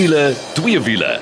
wiele, 0.00 0.34
twee 0.56 0.80
wiele. 0.80 1.18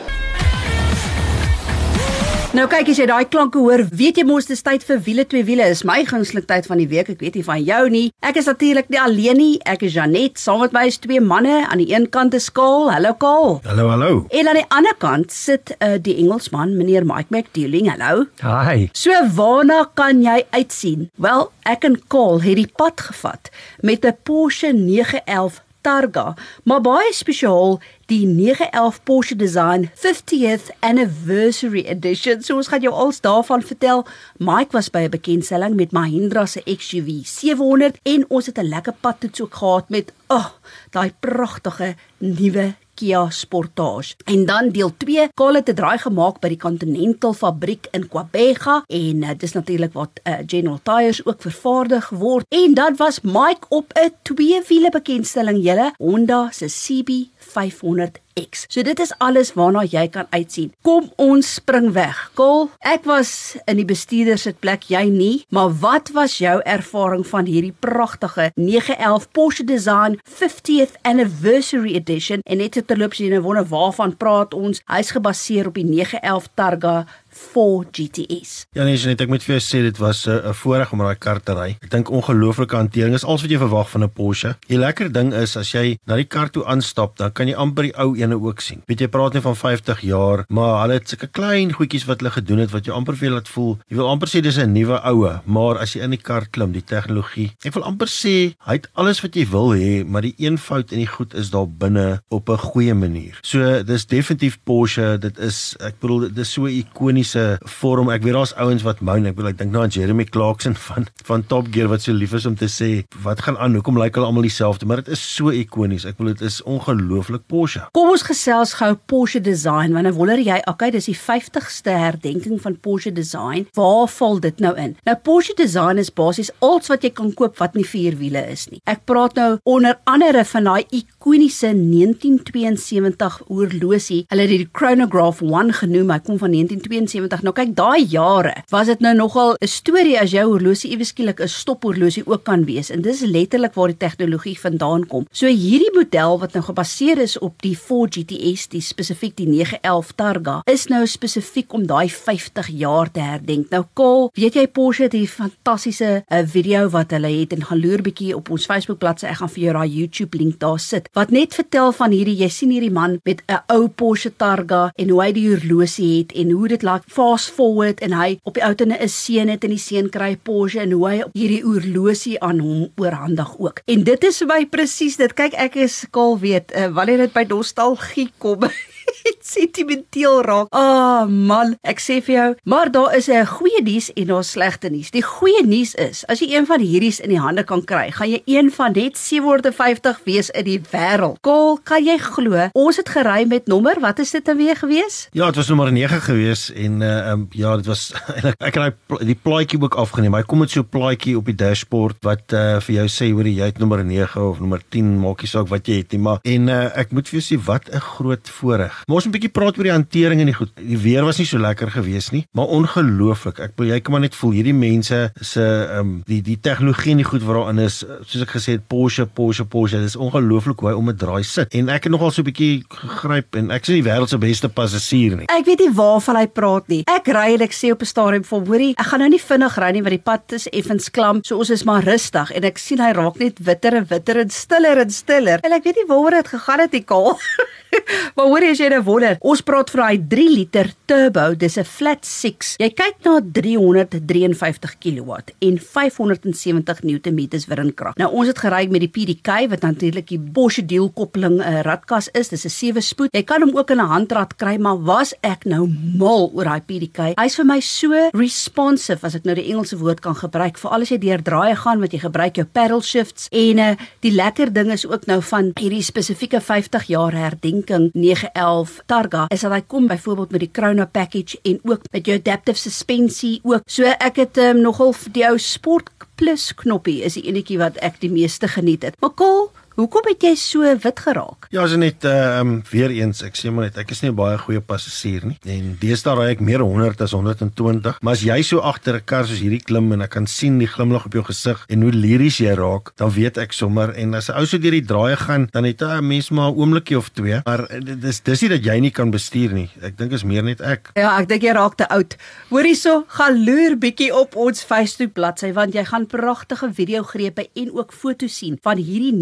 Nou 2.54 2.65
kyk 2.71 2.88
as 2.92 2.99
jy 3.01 3.06
daai 3.10 3.27
klanke 3.28 3.58
hoor, 3.60 3.83
weet 4.01 4.21
jy 4.21 4.24
mos 4.27 4.47
dis 4.49 4.63
tyd 4.65 4.85
vir 4.87 5.01
wiele 5.03 5.24
twee 5.27 5.42
wiele. 5.47 5.67
Is 5.72 5.83
my 5.87 5.97
gunsteling 6.06 6.47
tyd 6.47 6.69
van 6.71 6.78
die 6.78 6.87
week. 6.91 7.10
Ek 7.10 7.24
weet 7.24 7.41
nie 7.41 7.42
van 7.46 7.59
jou 7.67 7.81
nie. 7.91 8.04
Ek 8.22 8.38
is 8.38 8.46
natuurlik 8.46 8.88
nie 8.92 9.01
alleen 9.03 9.38
nie. 9.41 9.51
Ek 9.67 9.83
is 9.88 9.99
Janet. 9.99 10.38
Saam 10.38 10.63
met 10.63 10.77
my 10.77 10.87
is 10.92 11.01
twee 11.03 11.19
manne. 11.19 11.59
Aan 11.67 11.83
die 11.83 11.91
een 11.91 12.06
kant 12.14 12.38
is 12.38 12.49
Kaal. 12.54 12.87
Hallo 12.95 13.17
Kaal. 13.19 13.59
Hallo, 13.67 13.91
hallo. 13.91 14.14
En 14.31 14.51
aan 14.53 14.63
die 14.63 14.67
ander 14.79 14.95
kant 15.03 15.35
sit 15.35 15.74
uh, 15.83 15.97
die 15.99 16.15
Engelsman, 16.23 16.79
meneer 16.79 17.06
Mike 17.09 17.34
McDealing. 17.34 17.90
Hallo. 17.90 18.29
Hi. 18.46 18.88
So 18.95 19.15
waarna 19.34 19.84
kan 19.98 20.23
jy 20.23 20.45
uitsien? 20.54 21.09
Wel, 21.18 21.48
ek 21.66 21.88
en 21.90 21.98
Kaal 22.06 22.45
het 22.46 22.62
die 22.62 22.70
pad 22.79 23.09
gevat 23.10 23.51
met 23.82 24.06
'n 24.06 24.15
Porsche 24.23 24.70
911 24.73 25.65
Targa, 25.80 26.34
maar 26.65 26.80
baie 26.82 27.12
spesiaal 27.15 27.79
die 28.08 28.26
911 28.26 29.02
Porsche 29.04 29.36
Design 29.36 29.90
50th 29.94 30.70
Anniversary 30.80 31.84
Edition. 31.84 32.40
So 32.42 32.56
ons 32.56 32.70
gaan 32.72 32.80
jou 32.80 32.92
als 32.94 33.20
daarvan 33.20 33.62
vertel. 33.62 34.06
Mike 34.40 34.72
was 34.72 34.88
by 34.90 35.04
'n 35.04 35.10
bekendstelling 35.10 35.76
met 35.76 35.92
Mahindra 35.92 36.46
se 36.46 36.62
XUV 36.64 37.26
700 37.26 37.98
en 38.02 38.24
ons 38.28 38.46
het 38.46 38.58
'n 38.58 38.68
lekker 38.68 38.94
pad 39.00 39.20
toets 39.20 39.40
ook 39.40 39.54
gehad 39.54 39.88
met 39.88 40.12
ag, 40.26 40.46
oh, 40.46 40.70
daai 40.90 41.12
pragtige 41.20 41.94
nuwe 42.18 42.74
Kia 42.98 43.30
Sportage. 43.30 44.15
En 44.25 44.47
dan 44.47 44.70
deel 44.75 44.91
2, 44.97 45.29
Kaal 45.34 45.55
het 45.55 45.70
'n 45.70 45.75
draai 45.75 45.98
gemaak 45.98 46.41
by 46.41 46.48
die 46.48 46.59
Continental 46.59 47.33
fabriek 47.33 47.87
in 47.93 48.09
Kwabega 48.09 48.83
en 48.87 49.23
uh, 49.23 49.30
dis 49.38 49.52
natuurlik 49.52 49.93
wat 49.93 50.21
uh, 50.24 50.35
General 50.46 50.80
Tyres 50.82 51.24
ook 51.27 51.43
vervaardig 51.43 52.09
word. 52.09 52.45
En 52.49 52.74
dan 52.74 52.96
was 52.96 53.21
Mike 53.21 53.66
op 53.68 53.93
'n 53.95 54.13
twee-wiele 54.23 54.90
bekendstelling 54.90 55.63
julle 55.63 55.93
Honda 55.99 56.49
se 56.51 56.66
CB 56.66 57.10
500 57.37 58.21
X. 58.40 58.64
So 58.68 58.82
dit 58.86 59.00
is 59.02 59.12
alles 59.18 59.52
waarna 59.58 59.84
jy 59.88 60.06
kan 60.14 60.26
uitsien. 60.30 60.72
Kom 60.86 61.10
ons 61.16 61.54
spring 61.58 61.90
weg. 61.96 62.18
Kol, 62.38 62.68
ek 62.86 63.06
was 63.08 63.56
in 63.66 63.80
die 63.80 63.86
bestuurder 63.88 64.39
se 64.41 64.55
plek, 64.55 64.89
jy 64.92 65.05
nie, 65.12 65.44
maar 65.55 65.72
wat 65.83 66.12
was 66.17 66.39
jou 66.42 66.59
ervaring 66.64 67.25
van 67.27 67.48
hierdie 67.50 67.75
pragtige 67.75 68.50
911 68.56 69.28
Porsche 69.36 69.64
Design 69.69 70.19
50th 70.25 70.98
Anniversary 71.03 71.94
Edition? 71.98 72.44
En 72.47 72.62
net 72.62 72.78
terloops 72.78 73.22
jy 73.22 73.31
nou 73.33 73.42
wonder 73.47 73.66
waarvan 73.69 74.16
praat 74.16 74.55
ons? 74.56 74.83
Hy's 74.91 75.14
gebaseer 75.16 75.70
op 75.70 75.78
die 75.78 75.86
911 75.89 76.53
Targa 76.55 76.97
4 77.39 77.86
GTS. 77.92 78.67
Ja 78.77 78.84
nee, 78.84 78.98
net 79.06 79.22
ek 79.25 79.31
moet 79.31 79.44
vir 79.47 79.56
jou 79.56 79.62
sê 79.64 79.83
dit 79.86 79.98
was 80.03 80.27
'n 80.27 80.31
uh, 80.31 80.53
voorreg 80.53 80.92
om 80.92 80.98
daai 80.98 81.19
kar 81.19 81.41
te 81.41 81.55
ry. 81.55 81.70
Ek 81.83 81.91
dink 81.91 82.11
ongelooflike 82.11 82.77
hantering 82.77 83.14
is 83.14 83.25
alles 83.25 83.42
wat 83.42 83.50
jy 83.50 83.58
verwag 83.58 83.91
van 83.91 84.05
'n 84.05 84.11
Porsche. 84.11 84.56
Die 84.69 84.78
lekker 84.78 85.12
ding 85.12 85.33
is 85.33 85.56
as 85.56 85.72
jy 85.72 85.98
na 86.06 86.16
die 86.16 86.25
kar 86.25 86.50
toe 86.50 86.64
aanstap, 86.64 87.16
dan 87.16 87.33
kan 87.33 87.48
jy 87.48 87.55
amper 87.55 87.89
die 87.89 87.97
ou 87.97 88.16
ene 88.16 88.36
ook 88.41 88.61
sien. 88.61 88.83
Weet 88.86 89.00
jy 89.00 89.09
praat 89.09 89.33
nie 89.34 89.42
van 89.42 89.56
50 89.56 90.00
jaar, 90.00 90.44
maar 90.48 90.83
hulle 90.83 90.98
het 90.98 91.09
sulke 91.09 91.27
klein 91.27 91.72
goedjies 91.72 92.06
wat 92.06 92.20
hulle 92.20 92.31
gedoen 92.31 92.59
het 92.59 92.70
wat 92.70 92.86
jy 92.86 92.92
amper 92.92 93.16
vir 93.16 93.31
laat 93.31 93.48
voel. 93.48 93.78
Jy 93.89 93.97
wil 93.97 94.09
amper 94.09 94.28
sê 94.28 94.41
dis 94.42 94.59
'n 94.59 94.72
nuwe 94.72 95.00
oue, 95.05 95.41
maar 95.44 95.78
as 95.78 95.94
jy 95.94 96.03
in 96.03 96.11
die 96.11 96.22
kar 96.22 96.47
klim, 96.50 96.72
die 96.72 96.84
tegnologie. 96.84 97.53
Ek 97.64 97.75
wil 97.75 97.84
amper 97.84 98.09
sê 98.09 98.55
hy 98.66 98.75
het 98.75 98.89
alles 98.94 99.20
wat 99.22 99.34
jy 99.34 99.47
wil 99.47 99.75
hê, 99.75 100.05
maar 100.05 100.22
die 100.22 100.34
een 100.39 100.59
fout 100.59 100.92
in 100.92 100.98
die 100.98 101.06
goed 101.06 101.34
is 101.34 101.50
daar 101.50 101.69
binne 101.69 102.20
op 102.28 102.48
'n 102.48 102.56
goeie 102.59 102.94
manier. 102.94 103.39
So 103.42 103.83
dis 103.83 104.06
definitief 104.06 104.59
Porsche, 104.64 105.19
dit 105.19 105.39
is 105.39 105.77
ek 105.81 106.00
bedoel 106.00 106.20
dit 106.20 106.39
is 106.39 106.53
so 106.53 106.66
ikonies 106.66 107.28
se 107.29 107.45
vorm. 107.79 108.11
Ek 108.15 108.25
weet 108.25 108.37
daar's 108.37 108.55
ouens 108.57 108.84
wat 108.87 109.03
moan. 109.05 109.29
Ek 109.29 109.37
bedoel 109.37 109.53
ek 109.53 109.61
dink 109.61 109.75
nou 109.75 109.84
aan 109.84 109.95
Jeremy 109.95 110.27
Clarkson 110.29 110.77
van 110.89 111.09
van 111.29 111.45
Top 111.51 111.69
Gear 111.75 111.91
wat 111.93 112.05
so 112.05 112.17
lief 112.17 112.34
is 112.37 112.47
om 112.48 112.57
te 112.59 112.69
sê 112.73 112.91
wat 113.25 113.43
gaan 113.45 113.59
aan? 113.61 113.77
Hoekom 113.78 113.99
lyk 114.00 114.16
hulle 114.19 114.31
almal 114.31 114.47
dieselfde? 114.47 114.89
Maar 114.89 115.03
dit 115.03 115.12
is 115.16 115.22
so 115.22 115.53
ikonies. 115.55 116.06
Ek 116.09 116.19
bedoel 116.19 116.37
dit 116.39 116.47
is 116.49 116.61
ongelooflik 116.69 117.44
Porsche. 117.50 117.84
Kom 117.97 118.12
ons 118.12 118.25
gesels 118.27 118.75
gou 118.78 118.93
Porsche 119.11 119.43
design. 119.44 119.94
Want 119.97 120.09
nou 120.09 120.15
wonder 120.16 120.41
jy, 120.41 120.61
okay, 120.71 120.91
dis 120.94 121.11
die 121.11 121.16
50ste 121.19 121.94
herdenking 121.99 122.61
van 122.62 122.78
Porsche 122.81 123.12
design. 123.15 123.66
Waar 123.78 124.09
val 124.12 124.41
dit 124.45 124.62
nou 124.65 124.75
in? 124.81 124.97
Nou 125.09 125.16
Porsche 125.25 125.56
design 125.59 126.00
is 126.00 126.12
basies 126.15 126.53
alles 126.65 126.91
wat 126.93 127.05
jy 127.05 127.12
kan 127.15 127.33
koop 127.37 127.59
wat 127.62 127.77
nie 127.78 127.87
vier 127.87 128.16
wiele 128.21 128.43
is 128.53 128.66
nie. 128.72 128.81
Ek 128.89 129.05
praat 129.09 129.37
nou 129.39 129.50
onder 129.69 129.99
andere 130.09 130.45
van 130.49 130.69
daai 130.71 130.84
ikoniese 131.00 131.72
1972 131.75 133.41
oorlosie. 133.49 134.25
Hulle 134.33 134.47
het 134.47 134.55
die 134.55 134.71
Chronograph 134.72 135.43
1 135.45 135.75
genoem. 135.83 136.12
Hy 136.15 136.21
kom 136.25 136.41
van 136.41 136.55
1972 136.55 137.08
1970. 137.09 137.43
Nou 137.47 137.55
kyk, 137.57 137.75
daai 137.77 138.05
jare 138.09 138.55
was 138.73 138.87
dit 138.87 139.01
nou 139.01 139.15
nogal 139.15 139.57
'n 139.61 139.67
storie 139.67 140.19
as 140.21 140.31
jou 140.31 140.45
horlosie 140.47 140.91
iewes 140.91 141.09
skielik 141.09 141.41
'n 141.41 141.49
stophorlosie 141.49 142.27
ook 142.27 142.45
kan 142.45 142.65
wees. 142.65 142.91
En 142.91 143.03
dis 143.03 143.21
letterlik 143.21 143.75
waar 143.75 143.89
die 143.89 143.97
tegnologie 143.97 144.59
vandaan 144.59 145.07
kom. 145.07 145.27
So 145.33 145.47
hierdie 145.47 145.93
model 145.95 146.39
wat 146.39 146.53
nou 146.53 146.65
gebaseer 146.65 147.19
is 147.19 147.39
op 147.39 147.63
die 147.63 147.77
4 147.79 148.09
GTS, 148.09 148.69
die 148.69 148.81
spesifiek 148.81 149.37
die 149.37 149.47
911 149.47 150.13
Targa, 150.15 150.63
is 150.67 150.87
nou 150.89 151.07
spesifiek 151.07 151.73
om 151.73 151.87
daai 151.87 152.09
50 152.09 152.69
jaar 152.69 153.11
te 153.11 153.21
herdenk. 153.21 153.71
Nou 153.71 153.85
Kol, 153.95 154.31
weet 154.35 154.55
jy 154.55 154.67
Porsche 154.67 155.03
het 155.03 155.13
hier 155.13 155.29
fantastiese 155.29 156.25
'n 156.31 156.35
uh, 156.35 156.47
video 156.47 156.89
wat 156.89 157.11
hulle 157.11 157.41
het 157.41 157.53
en 157.53 157.65
gaan 157.65 157.81
loer 157.81 158.03
bietjie 158.03 158.37
op 158.37 158.51
ons 158.51 158.67
Facebook 158.67 158.99
bladsy. 158.99 159.27
Ek 159.27 159.37
gaan 159.37 159.49
vir 159.49 159.65
jou 159.65 159.73
daai 159.73 159.89
YouTube 159.89 160.39
link 160.39 160.59
daar 160.61 160.79
sit. 160.79 161.09
Wat 161.13 161.31
net 161.31 161.55
vertel 161.55 161.93
van 161.93 162.11
hierdie 162.11 162.37
jy 162.37 162.49
sien 162.49 162.71
hierdie 162.71 162.93
man 162.93 163.21
met 163.25 163.43
'n 163.49 163.63
ou 163.69 163.89
Porsche 163.89 164.31
Targa 164.37 164.91
en 164.97 165.09
hoe 165.09 165.23
hy 165.23 165.33
die 165.33 165.49
horlosie 165.49 166.19
het 166.19 166.33
en 166.33 166.51
hoe 166.51 166.69
dit 166.69 166.83
laat 166.98 167.06
fast 167.06 167.50
forward 167.54 168.00
en 168.00 168.12
hy 168.16 168.38
op 168.44 168.56
die 168.59 168.64
ou 168.64 168.75
tenne 168.75 168.98
'n 168.98 169.09
seun 169.09 169.48
het 169.48 169.64
en 169.64 169.70
die 169.70 169.78
seun 169.78 170.10
kry 170.10 170.36
Porsche 170.36 170.81
en 170.81 170.92
hoe 170.92 171.09
hy 171.09 171.22
hierdie 171.34 171.64
oorlosie 171.64 172.38
aan 172.41 172.59
hom 172.60 172.88
oorhandig 172.97 173.59
ook. 173.59 173.82
En 173.86 174.04
dit 174.04 174.25
is 174.25 174.38
vir 174.38 174.47
my 174.47 174.66
presies 174.66 175.16
dit. 175.16 175.34
Kyk 175.34 175.54
ek 175.54 175.76
is 175.76 176.00
skaal 176.06 176.38
weet 176.38 176.72
uh, 176.75 176.88
wanneer 176.88 177.19
dit 177.19 177.32
by 177.32 177.44
nostalgie 177.48 178.31
kom. 178.38 178.69
sentimenteel 179.48 180.42
raak. 180.42 180.69
Ah 180.70 181.22
oh, 181.22 181.28
man, 181.28 181.75
ek 181.86 182.00
sê 182.03 182.19
vir 182.25 182.34
jou, 182.34 182.48
maar 182.69 182.91
daar 182.92 183.14
is 183.16 183.28
'n 183.28 183.47
goeie 183.47 183.82
nuus 183.82 184.12
en 184.12 184.26
daar 184.26 184.44
slegte 184.44 184.91
nuus. 184.91 185.10
Die 185.10 185.22
goeie 185.22 185.66
nuus 185.66 185.94
is, 185.94 186.25
as 186.26 186.41
jy 186.41 186.54
een 186.54 186.66
van 186.66 186.81
hierdie's 186.81 187.20
in 187.20 187.31
die 187.31 187.41
hande 187.41 187.64
kan 187.64 187.84
kry, 187.84 188.10
gaan 188.10 188.31
jy 188.31 188.42
een 188.47 188.70
van 188.70 188.92
net 188.92 189.19
750 189.19 190.20
wees 190.25 190.50
in 190.50 190.64
die 190.64 190.81
wêreld. 190.92 191.41
Kol, 191.41 191.78
kan 191.82 192.04
jy 192.04 192.19
glo? 192.19 192.69
Ons 192.72 192.97
het 192.97 193.09
gery 193.09 193.47
met 193.47 193.66
nommer, 193.66 194.00
wat 194.00 194.19
is 194.19 194.31
dit 194.31 194.44
dan 194.44 194.56
weer 194.56 194.76
gewees? 194.76 195.28
Ja, 195.32 195.47
dit 195.47 195.56
was 195.56 195.69
nommer 195.69 195.92
9 195.92 196.20
gewees 196.20 196.72
en 196.72 197.00
uh 197.00 197.30
um, 197.32 197.48
ja, 197.50 197.76
dit 197.76 197.86
was 197.86 198.12
ek 198.69 198.75
het 198.75 198.94
die, 199.09 199.26
die 199.32 199.38
plaatjie 199.42 199.80
ook 199.80 199.94
afgeneem. 199.94 200.34
Hy 200.34 200.42
kom 200.42 200.59
met 200.59 200.70
so 200.70 200.80
'n 200.80 200.88
plaatjie 200.88 201.36
op 201.36 201.44
die 201.44 201.54
dashboard 201.54 202.16
wat 202.22 202.53
uh 202.53 202.80
vir 202.80 202.94
jou 202.94 203.09
sê 203.09 203.32
hoor 203.32 203.47
jy 203.47 203.65
het 203.65 203.78
nommer 203.78 204.04
9 204.04 204.42
of 204.42 204.60
nommer 204.60 204.82
10, 204.88 205.19
maak 205.19 205.42
nie 205.42 205.48
saak 205.48 205.69
wat 205.69 205.86
jy 205.86 206.03
het 206.03 206.12
nie, 206.12 206.20
maar 206.20 206.38
en 206.42 206.69
uh 206.69 206.91
ek 206.98 207.12
moet 207.12 207.28
vir 207.28 207.41
jou 207.41 207.44
sê 207.47 207.65
wat 207.65 207.88
'n 207.92 208.00
groot 208.00 208.48
voorreg. 208.48 208.97
Maar 209.06 209.16
ons 209.16 209.26
'n 209.26 209.31
bietjie 209.31 209.53
praat 209.53 209.78
oor 209.78 209.84
die 209.84 209.92
hantering 209.92 210.41
en 210.41 210.47
die 210.47 210.54
goed. 210.54 210.70
Die 210.76 210.98
weer 210.98 211.25
was 211.25 211.38
nie 211.38 211.47
so 211.47 211.59
lekker 211.59 211.91
gewees 211.91 212.31
nie, 212.31 212.47
maar 212.53 212.66
ongelooflik. 212.66 213.59
Ek 213.59 213.72
jy 213.76 214.00
kan 214.00 214.12
maar 214.12 214.20
net 214.20 214.34
voel 214.34 214.50
hierdie 214.50 214.75
mense 214.75 215.31
se 215.41 215.60
ehm 215.60 215.98
um, 215.98 216.22
die 216.26 216.42
die 216.42 216.59
tegnologie 216.60 217.12
en 217.12 217.22
die 217.22 217.25
goed 217.25 217.42
wat 217.42 217.56
daarin 217.56 217.78
is, 217.78 218.04
soos 218.26 218.42
ek 218.42 218.56
gesê 218.56 218.76
het 218.76 218.88
Porsche, 218.88 219.26
Porsche, 219.26 219.64
Porsche. 219.64 219.98
Dit 219.98 220.06
is 220.06 220.16
ongelooflik 220.16 220.81
hoe 220.81 220.91
hy 220.91 220.94
om 220.94 221.09
'n 221.09 221.16
draai 221.16 221.42
sit. 221.44 221.75
En 221.75 221.88
ek 221.88 222.04
het 222.04 222.12
nogal 222.12 222.31
so 222.31 222.42
'n 222.42 222.44
bietjie 222.44 222.84
gegryp 222.88 223.56
en 223.56 223.70
ek 223.70 223.84
sien 223.84 224.03
die 224.03 224.10
wêreld 224.10 224.28
se 224.28 224.38
beste 224.38 224.69
passasier 224.69 225.36
nie. 225.36 225.47
Ek 225.47 225.65
weet 225.65 225.78
nie 225.78 225.92
waarvan 225.92 226.36
hy 226.36 226.47
praat 226.47 226.88
nie. 226.88 227.03
Ek 227.06 227.26
ry 227.26 227.54
en 227.54 227.62
ek 227.62 227.72
sê 227.72 227.91
op 227.92 228.03
'n 228.03 228.06
stadium 228.06 228.44
vir 228.44 228.60
hoorie, 228.66 228.94
ek 228.97 229.06
gaan 229.06 229.20
nou 229.20 229.28
nie 229.30 229.41
vinnig 229.41 229.78
ry 229.78 229.91
nie 229.92 230.03
want 230.03 230.16
die 230.16 230.30
pad 230.30 230.53
is 230.53 230.69
effens 230.69 231.10
klam. 231.10 231.41
So 231.44 231.59
ons 231.59 231.70
is 231.70 231.84
maar 231.84 232.04
rustig 232.04 232.50
en 232.50 232.65
ek 232.65 232.78
sien 232.78 232.98
hy 232.98 233.12
raak 233.12 233.38
net 233.38 233.59
witter 233.59 233.94
en 233.94 234.06
witter 234.09 234.38
en 234.38 234.50
stiller 234.50 234.98
en 234.98 235.10
stiller. 235.10 235.59
En 235.62 235.72
ek 235.72 235.84
weet 235.84 235.97
nie 235.97 236.09
waaroor 236.09 236.42
dit 236.42 236.48
gegaan 236.48 236.80
het 236.80 236.92
nie, 236.92 237.04
Kaal. 237.04 237.38
maar 238.36 238.47
hoor 238.47 238.65
jy 238.65 238.75
as 238.78 238.84
jy 238.84 238.93
nou 238.93 239.00
wonder, 239.03 239.39
ons 239.43 239.61
praat 239.66 239.89
van 239.91 240.05
daai 240.05 240.21
3 240.31 240.50
liter 240.55 240.89
turbo, 241.11 241.55
dis 241.59 241.77
'n 241.78 241.84
flat 241.84 242.22
6. 242.22 242.77
Jy 242.78 242.91
kyk 242.95 243.16
na 243.27 243.41
353 243.42 244.95
kW 245.03 245.34
en 245.66 245.78
570 245.78 247.03
Nm 247.03 247.41
wrinkrag. 247.66 248.15
Nou 248.16 248.30
ons 248.30 248.47
het 248.47 248.59
gery 248.59 248.86
met 248.89 249.01
die 249.01 249.10
PDK 249.10 249.66
wat 249.71 249.83
natuurlik 249.83 250.28
die 250.28 250.39
Bosch 250.39 250.78
deel 250.86 251.10
koppeling 251.10 251.59
'n 251.59 251.60
uh, 251.60 251.80
ratkas 251.83 252.28
is. 252.34 252.48
Dis 252.48 252.65
'n 252.65 252.71
7 252.71 253.03
spoed. 253.03 253.30
Jy 253.33 253.42
kan 253.42 253.63
hom 253.63 253.77
ook 253.77 253.91
in 253.91 253.98
'n 253.98 254.07
handrat 254.07 254.57
kry, 254.57 254.77
maar 254.78 255.03
was 255.03 255.34
ek 255.42 255.65
nou 255.65 255.89
mal 256.16 256.50
oor 256.54 256.64
daai 256.64 256.80
PDK. 256.80 257.34
Hy's 257.36 257.56
vir 257.56 257.64
my 257.64 257.80
so 257.80 258.30
responsive 258.32 259.25
as 259.25 259.34
ek 259.34 259.44
nou 259.44 259.54
die 259.54 259.72
Engelse 259.72 259.98
woord 259.98 260.20
kan 260.20 260.34
gebruik 260.34 260.78
vir 260.78 260.90
alles 260.90 261.08
jy 261.10 261.19
deur 261.19 261.42
draaie 261.42 261.75
gaan 261.76 262.00
wat 262.00 262.12
jy 262.12 262.19
gebruik 262.19 262.56
jou 262.56 262.66
paddle 262.66 263.02
shifts 263.02 263.48
en 263.50 263.78
uh, 263.78 263.96
die 264.20 264.32
lekker 264.32 264.72
ding 264.72 264.92
is 264.92 265.06
ook 265.06 265.26
nou 265.26 265.42
van 265.42 265.72
hierdie 265.75 266.02
spesifieke 266.02 266.60
50 266.60 267.08
jaar 267.08 267.32
herdenking 267.32 268.10
911 268.14 268.67
Targa 269.06 269.46
is 269.54 269.64
dat 269.64 269.72
hy 269.74 269.80
kom 269.86 270.06
byvoorbeeld 270.10 270.54
met 270.54 270.64
die 270.64 270.70
Chrono 270.72 271.06
package 271.06 271.58
en 271.62 271.80
ook 271.82 272.06
met 272.12 272.26
jou 272.26 272.38
adaptive 272.38 272.78
suspensie 272.78 273.58
ook. 273.62 273.86
So 273.86 274.08
ek 274.18 274.40
het 274.42 274.60
um, 274.62 274.82
nogal 274.84 275.14
die 275.32 275.46
ou 275.48 275.56
Sport 275.58 276.10
Plus 276.38 276.70
knoppie 276.78 277.22
is 277.26 277.34
die 277.34 277.48
enetjie 277.50 277.80
wat 277.80 277.98
ek 278.04 278.20
die 278.22 278.30
meeste 278.30 278.68
geniet 278.70 279.02
het. 279.08 279.16
Maar 279.22 279.34
Kol, 279.34 279.70
Hoekom 279.98 280.28
het 280.30 280.44
jy 280.46 280.52
so 280.54 280.86
wit 281.02 281.20
geraak? 281.24 281.66
Ja, 281.74 281.82
as 281.82 281.96
net 281.98 282.22
ehm 282.22 282.68
um, 282.68 282.74
weer 282.86 283.10
eens, 283.10 283.40
ek 283.42 283.56
sê 283.58 283.72
maar 283.74 283.88
net 283.88 283.96
ek 283.98 284.12
is 284.14 284.20
nie 284.22 284.30
baie 284.30 284.54
goeie 284.62 284.78
passasier 284.78 285.42
nie. 285.42 285.56
En 285.66 285.96
deesdae 285.98 286.36
ry 286.38 286.44
ek 286.52 286.60
meer 286.62 286.84
100 286.86 287.24
as 287.26 287.34
120, 287.34 288.20
maar 288.22 288.36
as 288.38 288.44
jy 288.46 288.60
so 288.62 288.78
agter 288.78 289.18
'n 289.18 289.26
kar 289.26 289.48
soos 289.48 289.58
hierdie 289.58 289.82
klim 289.82 290.12
en 290.14 290.22
ek 290.22 290.30
kan 290.36 290.46
sien 290.46 290.78
die 290.78 290.86
glimlag 290.86 291.26
op 291.26 291.34
jou 291.34 291.42
gesig 291.42 291.82
en 291.90 292.02
hoe 292.06 292.12
liries 292.14 292.60
jy 292.62 292.76
raak, 292.78 293.10
dan 293.18 293.32
weet 293.34 293.58
ek 293.58 293.74
sommer 293.74 294.14
en 294.14 294.34
as 294.38 294.48
'n 294.48 294.54
ou 294.54 294.66
so 294.66 294.78
deur 294.78 294.94
die 294.94 295.02
draaie 295.02 295.36
gaan, 295.36 295.66
dan 295.72 295.84
het 295.84 296.00
'n 296.00 296.22
mens 296.22 296.50
maar 296.50 296.70
'n 296.70 296.78
oombliekie 296.78 297.18
of 297.18 297.30
twee, 297.34 297.60
maar 297.64 297.88
dis 297.98 298.40
dis 298.40 298.62
nie 298.62 298.70
dat 298.70 298.84
jy 298.84 299.00
nie 299.00 299.10
kan 299.10 299.30
bestuur 299.32 299.72
nie. 299.72 299.90
Ek 300.00 300.16
dink 300.16 300.30
is 300.30 300.44
meer 300.44 300.62
net 300.62 300.80
ek. 300.80 301.10
Ja, 301.16 301.40
ek 301.40 301.48
dink 301.48 301.62
jy 301.62 301.72
raak 301.74 301.96
te 301.96 302.08
oud. 302.08 302.36
Hoor 302.70 302.84
hierso, 302.84 303.24
gaan 303.26 303.64
loer 303.64 303.98
bietjie 303.98 304.30
op 304.32 304.54
ons 304.54 304.80
Facebook 304.80 305.32
bladsy 305.32 305.72
want 305.72 305.92
jy 305.92 306.04
gaan 306.04 306.26
pragtige 306.26 306.94
videogrepe 306.94 307.66
en 307.74 307.90
ook 307.92 308.12
foto's 308.12 308.56
sien 308.56 308.78
van 308.80 308.96
hierdie 308.96 309.34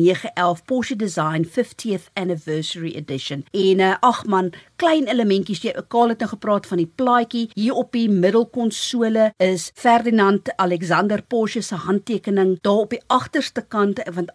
911 0.47 0.65
Porsche 0.65 0.97
Design 0.97 1.45
50th 1.45 2.11
Anniversary 2.15 2.95
Edition. 2.95 3.45
En 3.51 3.79
uh, 3.79 3.95
ag 4.01 4.25
man, 4.27 4.53
klein 4.77 5.07
elementjies. 5.09 5.63
Jy 5.65 5.75
Karl 5.89 6.13
het 6.13 6.23
nou 6.23 6.29
gepraat 6.31 6.67
van 6.71 6.81
die 6.81 6.89
plaatjie. 7.01 7.47
Hier 7.55 7.75
op 7.75 7.93
die 7.97 8.09
middelkonsole 8.11 9.31
is 9.43 9.71
Ferdinand 9.75 10.53
Alexander 10.57 11.23
Porsche 11.23 11.63
se 11.63 11.79
handtekening. 11.87 12.57
Daar 12.63 12.85
op 12.85 12.95
die 12.95 13.03
agterste 13.07 13.65
kant 13.67 14.03
want 14.15 14.31